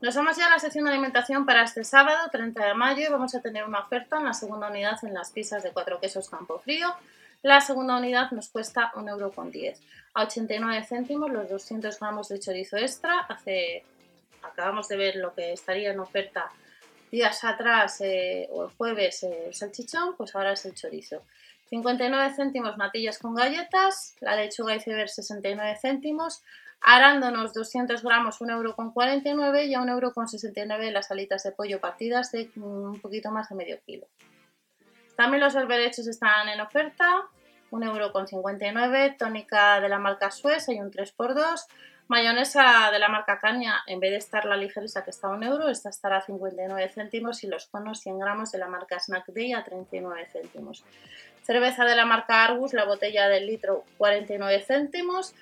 Nos 0.00 0.14
vamos 0.14 0.36
ya 0.36 0.46
a 0.46 0.50
la 0.50 0.60
sección 0.60 0.84
de 0.84 0.92
alimentación 0.92 1.44
para 1.44 1.64
este 1.64 1.82
sábado, 1.82 2.28
30 2.30 2.66
de 2.66 2.74
mayo, 2.74 3.08
y 3.08 3.10
vamos 3.10 3.34
a 3.34 3.40
tener 3.40 3.64
una 3.64 3.80
oferta 3.80 4.18
en 4.18 4.26
la 4.26 4.32
segunda 4.32 4.68
unidad 4.68 4.96
en 5.02 5.12
las 5.12 5.32
pizzas 5.32 5.64
de 5.64 5.72
cuatro 5.72 5.98
quesos 5.98 6.30
Campo 6.30 6.60
Frío, 6.60 6.94
la 7.42 7.60
segunda 7.60 7.96
unidad 7.96 8.30
nos 8.32 8.48
cuesta 8.48 8.92
1,10€. 8.94 9.76
A 10.14 10.24
89 10.24 10.84
céntimos 10.84 11.30
los 11.30 11.48
200 11.48 11.98
gramos 12.00 12.28
de 12.28 12.40
chorizo 12.40 12.76
extra. 12.76 13.20
Hace, 13.20 13.84
acabamos 14.42 14.88
de 14.88 14.96
ver 14.96 15.16
lo 15.16 15.34
que 15.34 15.52
estaría 15.52 15.92
en 15.92 16.00
oferta 16.00 16.50
días 17.10 17.42
atrás 17.44 18.00
eh, 18.00 18.48
o 18.50 18.64
el 18.64 18.70
jueves 18.70 19.22
eh, 19.22 19.46
el 19.46 19.54
salchichón, 19.54 20.16
pues 20.16 20.34
ahora 20.34 20.52
es 20.52 20.64
el 20.66 20.74
chorizo. 20.74 21.22
59 21.70 22.32
céntimos 22.34 22.76
natillas 22.78 23.18
con 23.18 23.34
galletas, 23.34 24.16
la 24.20 24.36
lechuga 24.36 24.74
iceberg 24.74 25.08
69 25.08 25.78
céntimos, 25.80 26.42
arándanos 26.80 27.52
200 27.52 28.02
gramos 28.02 28.40
1,49€ 28.40 29.66
y 29.66 29.74
a 29.74 29.80
1,69€ 29.80 30.90
las 30.90 31.10
alitas 31.10 31.42
de 31.42 31.52
pollo 31.52 31.80
partidas 31.80 32.32
de 32.32 32.50
un 32.56 33.00
poquito 33.00 33.30
más 33.30 33.48
de 33.50 33.54
medio 33.54 33.78
kilo. 33.84 34.06
También 35.18 35.42
los 35.42 35.52
berberechos 35.52 36.06
están 36.06 36.48
en 36.48 36.60
oferta, 36.60 37.24
1,59€, 37.72 39.16
tónica 39.16 39.80
de 39.80 39.88
la 39.88 39.98
marca 39.98 40.30
Suez, 40.30 40.68
hay 40.68 40.78
un 40.78 40.92
3x2, 40.92 41.66
mayonesa 42.06 42.92
de 42.92 43.00
la 43.00 43.08
marca 43.08 43.40
Caña, 43.40 43.82
en 43.88 43.98
vez 43.98 44.12
de 44.12 44.18
estar 44.18 44.44
la 44.44 44.56
ligereza 44.56 45.02
que 45.02 45.10
está 45.10 45.26
a 45.26 45.30
1 45.30 45.44
euro, 45.44 45.68
esta 45.70 45.88
estará 45.88 46.18
a 46.18 46.20
59 46.20 46.88
céntimos 46.90 47.42
y 47.42 47.48
los 47.48 47.66
conos 47.66 47.98
100 47.98 48.16
gramos 48.20 48.52
de 48.52 48.58
la 48.58 48.68
marca 48.68 49.00
Snack 49.00 49.26
Day 49.32 49.54
a 49.54 49.64
39 49.64 50.28
céntimos. 50.32 50.84
Cerveza 51.42 51.84
de 51.84 51.96
la 51.96 52.04
marca 52.04 52.44
Argus, 52.44 52.72
la 52.72 52.84
botella 52.84 53.28
del 53.28 53.48
litro 53.48 53.82
49 53.96 54.62
céntimos. 54.64 55.34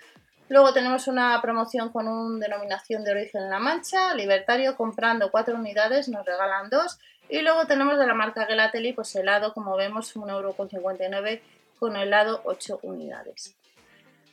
Luego 0.49 0.73
tenemos 0.73 1.09
una 1.09 1.41
promoción 1.43 1.91
con 1.91 2.07
una 2.07 2.47
denominación 2.47 3.03
de 3.03 3.11
origen 3.11 3.43
en 3.43 3.50
La 3.50 3.59
Mancha, 3.59 4.15
Libertario, 4.15 4.76
comprando 4.76 5.31
4 5.31 5.57
unidades 5.57 6.09
nos 6.09 6.25
regalan 6.25 6.71
2 6.71 6.99
y 7.29 7.41
luego 7.41 7.67
tenemos 7.67 7.99
de 7.99 8.07
la 8.07 8.15
marca 8.15 8.47
Gelateli, 8.47 8.93
pues 8.93 9.15
helado, 9.17 9.53
como 9.53 9.76
vemos, 9.76 10.15
1,59€ 10.15 11.41
con 11.81 11.97
helado 11.97 12.43
8 12.45 12.81
unidades. 12.83 13.57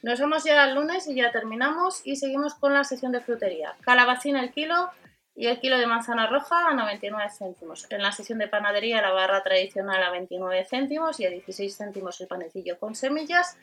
Nos 0.03 0.19
vamos 0.19 0.43
ya 0.43 0.61
al 0.61 0.75
lunes 0.75 1.07
y 1.07 1.15
ya 1.15 1.31
terminamos 1.31 2.01
y 2.05 2.17
seguimos 2.17 2.53
con 2.55 2.73
la 2.73 2.83
sección 2.83 3.11
de 3.11 3.21
frutería. 3.21 3.73
Calabacín 3.81 4.35
el 4.35 4.51
kilo 4.51 4.91
y 5.35 5.47
el 5.47 5.59
kilo 5.59 5.77
de 5.77 5.87
manzana 5.87 6.27
roja 6.27 6.69
a 6.69 6.73
99 6.73 7.29
céntimos. 7.31 7.87
En 7.89 8.01
la 8.01 8.11
sección 8.11 8.39
de 8.39 8.47
panadería 8.47 9.01
la 9.01 9.11
barra 9.11 9.41
tradicional 9.41 10.03
a 10.03 10.11
29 10.11 10.65
céntimos 10.65 11.19
y 11.19 11.25
a 11.25 11.29
16 11.29 11.75
céntimos 11.75 12.21
el 12.21 12.27
panecillo 12.27 12.77
con 12.77 12.95
semillas. 12.95 13.57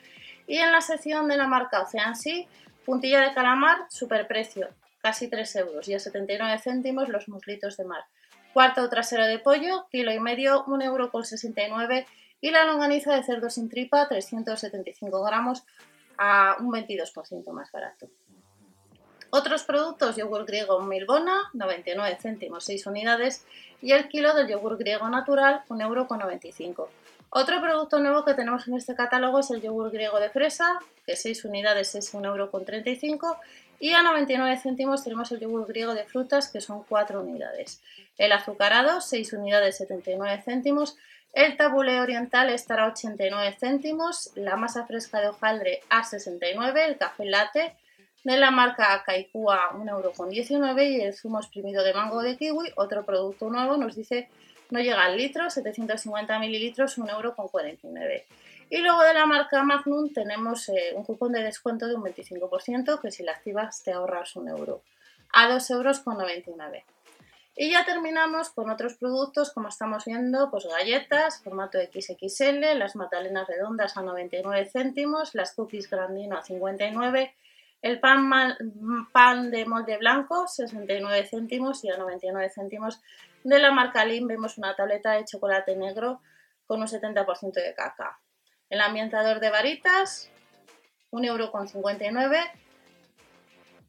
Y 0.47 0.59
en 0.59 0.73
la 0.73 0.81
sección 0.81 1.29
de 1.29 1.37
la 1.37 1.47
marca 1.47 1.83
Ocean 1.83 2.17
Sea, 2.17 2.47
puntilla 2.85 3.21
de 3.21 3.33
calamar, 3.35 3.79
superprecio, 3.89 4.69
casi 5.01 5.29
3 5.29 5.57
euros 5.57 5.89
y 5.89 5.95
a 5.95 6.01
79 6.01 6.59
céntimos 6.59 7.09
los 7.09 7.29
muslitos 7.29 7.77
de 7.77 7.85
mar. 7.85 8.05
Cuarto 8.53 8.89
trasero 8.89 9.27
de 9.27 9.39
pollo, 9.39 9.87
kilo 9.93 10.13
y 10.13 10.19
medio, 10.19 10.65
1,69 10.67 10.85
euro 10.85 12.07
y 12.41 12.51
la 12.51 12.65
longaniza 12.65 13.15
de 13.15 13.23
cerdo 13.23 13.49
sin 13.49 13.69
tripa, 13.69 14.09
375 14.09 15.23
gramos, 15.23 15.63
a 16.19 16.57
un 16.59 16.73
22% 16.73 17.51
más 17.53 17.71
barato. 17.71 18.09
Otros 19.31 19.63
productos, 19.63 20.17
yogur 20.17 20.45
griego 20.45 20.81
Milbona, 20.81 21.51
99 21.53 22.19
céntimos, 22.21 22.65
6 22.65 22.87
unidades, 22.87 23.47
y 23.81 23.93
el 23.93 24.09
kilo 24.09 24.35
del 24.35 24.49
yogur 24.49 24.77
griego 24.77 25.09
natural, 25.09 25.63
1,95 25.69 26.67
euro. 26.67 26.89
Otro 27.31 27.61
producto 27.61 28.01
nuevo 28.01 28.25
que 28.25 28.35
tenemos 28.35 28.67
en 28.67 28.75
este 28.75 28.97
catálogo 28.97 29.39
es 29.39 29.53
el 29.53 29.63
yogur 29.63 29.93
griego 29.93 30.19
de 30.19 30.31
fresa, 30.31 30.81
que 31.07 31.15
6 31.15 31.45
unidades 31.45 31.95
es 31.95 32.13
1,35 32.13 33.05
euro, 33.05 33.37
y 33.79 33.93
a 33.93 34.03
99 34.03 34.59
céntimos 34.59 35.05
tenemos 35.05 35.31
el 35.31 35.39
yogur 35.39 35.67
griego 35.69 35.95
de 35.95 36.05
frutas, 36.05 36.49
que 36.51 36.61
son 36.61 36.83
4 36.83 37.21
unidades. 37.21 37.81
El 38.19 38.33
azucarado, 38.33 39.01
6 39.01 39.33
unidades 39.33 39.79
79 39.79 40.43
céntimos. 40.45 40.97
El 41.33 41.57
tabule 41.57 42.01
oriental 42.01 42.51
estará 42.51 42.85
a 42.85 42.89
89 42.89 43.57
céntimos. 43.59 44.33
La 44.35 44.57
masa 44.57 44.87
fresca 44.87 45.21
de 45.21 45.29
hojaldre 45.29 45.81
a 45.89 46.05
69. 46.05 46.85
El 46.85 46.99
café 46.99 47.25
latte 47.25 47.77
de 48.25 48.37
la 48.37 48.51
marca 48.51 49.03
Kaikua 49.05 49.71
1,19€ 49.73 50.91
y 50.91 51.01
el 51.01 51.15
zumo 51.15 51.41
exprimido 51.41 51.83
de 51.83 51.95
mango 51.95 52.23
de 52.23 52.37
kiwi, 52.37 52.73
otro 52.77 53.05
producto 53.05 53.49
nuevo, 53.49 53.77
nos 53.77 53.97
dice 53.97 54.29
no 54.71 54.81
llega 54.81 55.05
al 55.05 55.17
litro, 55.17 55.51
750 55.51 56.39
mililitros, 56.39 56.99
1,49€. 56.99 58.25
Y 58.71 58.79
luego 58.79 59.03
de 59.03 59.15
la 59.15 59.27
marca 59.27 59.63
Magnum 59.65 60.13
tenemos 60.13 60.69
eh, 60.69 60.93
un 60.95 61.03
cupón 61.03 61.33
de 61.33 61.43
descuento 61.43 61.89
de 61.89 61.97
un 61.97 62.05
25% 62.05 63.01
que 63.01 63.11
si 63.11 63.25
la 63.25 63.33
activas 63.33 63.83
te 63.83 63.93
ahorras 63.93 64.37
un 64.37 64.49
euro 64.49 64.83
a 65.33 65.49
2,99 65.49 65.71
euros. 65.73 66.83
Y 67.57 67.73
ya 67.73 67.85
terminamos 67.85 68.51
con 68.51 68.71
otros 68.71 68.95
productos, 68.95 69.51
como 69.51 69.69
estamos 69.69 70.05
viendo, 70.05 70.51
pues 70.51 70.67
galletas, 70.67 71.43
formato 71.43 71.79
XXL, 71.79 72.79
las 72.79 72.95
magdalenas 72.95 73.49
redondas 73.49 73.97
a 73.97 74.03
99 74.03 74.71
céntimos, 74.73 75.35
las 75.35 75.53
cookies 75.53 75.91
grandino 75.91 76.39
a 76.39 76.43
59, 76.43 77.35
el 77.83 77.99
pan, 77.99 78.31
pan 79.13 79.51
de 79.51 79.65
molde 79.65 79.97
blanco 79.97 80.47
69 80.47 81.27
céntimos 81.27 81.85
y 81.85 81.91
a 81.91 81.97
99 81.97 82.51
céntimos 82.51 83.01
de 83.43 83.59
la 83.59 83.71
marca 83.71 84.05
Lim 84.05 84.27
vemos 84.27 84.59
una 84.59 84.75
tableta 84.77 85.13
de 85.13 85.25
chocolate 85.25 85.77
negro 85.77 86.21
con 86.67 86.81
un 86.81 86.87
70% 86.87 87.53
de 87.53 87.75
caca. 87.75 88.21
El 88.69 88.81
ambientador 88.81 89.41
de 89.41 89.51
varitas, 89.51 90.31
1,59€. 91.11 92.51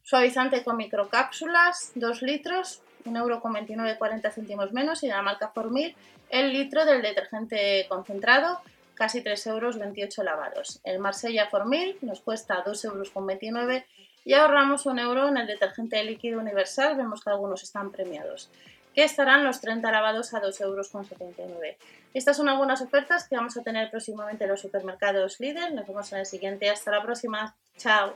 Suavizante 0.02 0.64
con 0.64 0.76
microcápsulas, 0.76 1.92
2 1.94 2.22
litros, 2.22 2.82
1,29€, 3.04 3.98
40 3.98 4.30
céntimos 4.32 4.72
menos. 4.72 5.02
Y 5.04 5.06
de 5.06 5.12
la 5.12 5.22
marca 5.22 5.50
Formil, 5.50 5.94
el 6.28 6.52
litro 6.52 6.84
del 6.84 7.02
detergente 7.02 7.86
concentrado, 7.88 8.60
casi 8.94 9.22
3 9.22 9.46
euros, 9.48 9.78
28 9.78 10.22
lavados. 10.22 10.80
El 10.84 10.98
Marsella 10.98 11.48
Formil 11.48 11.98
nos 12.02 12.20
cuesta 12.20 12.64
2,29 12.64 13.62
euros 13.62 13.84
y 14.24 14.34
ahorramos 14.34 14.86
un 14.86 14.98
euro 14.98 15.28
en 15.28 15.36
el 15.36 15.46
detergente 15.46 16.02
líquido 16.04 16.40
universal. 16.40 16.96
Vemos 16.96 17.22
que 17.22 17.30
algunos 17.30 17.62
están 17.62 17.90
premiados 17.90 18.50
que 18.94 19.04
estarán 19.04 19.44
los 19.44 19.60
30 19.60 19.90
lavados 19.90 20.34
a 20.34 20.42
2,79 20.42 20.60
euros. 20.60 20.90
Estas 22.14 22.36
son 22.36 22.48
algunas 22.48 22.82
ofertas 22.82 23.26
que 23.26 23.36
vamos 23.36 23.56
a 23.56 23.62
tener 23.62 23.90
próximamente 23.90 24.44
en 24.44 24.50
los 24.50 24.60
supermercados 24.60 25.40
Lidl. 25.40 25.74
Nos 25.74 25.86
vemos 25.86 26.12
en 26.12 26.18
el 26.18 26.26
siguiente. 26.26 26.68
Hasta 26.68 26.90
la 26.90 27.02
próxima. 27.02 27.56
Chao. 27.76 28.14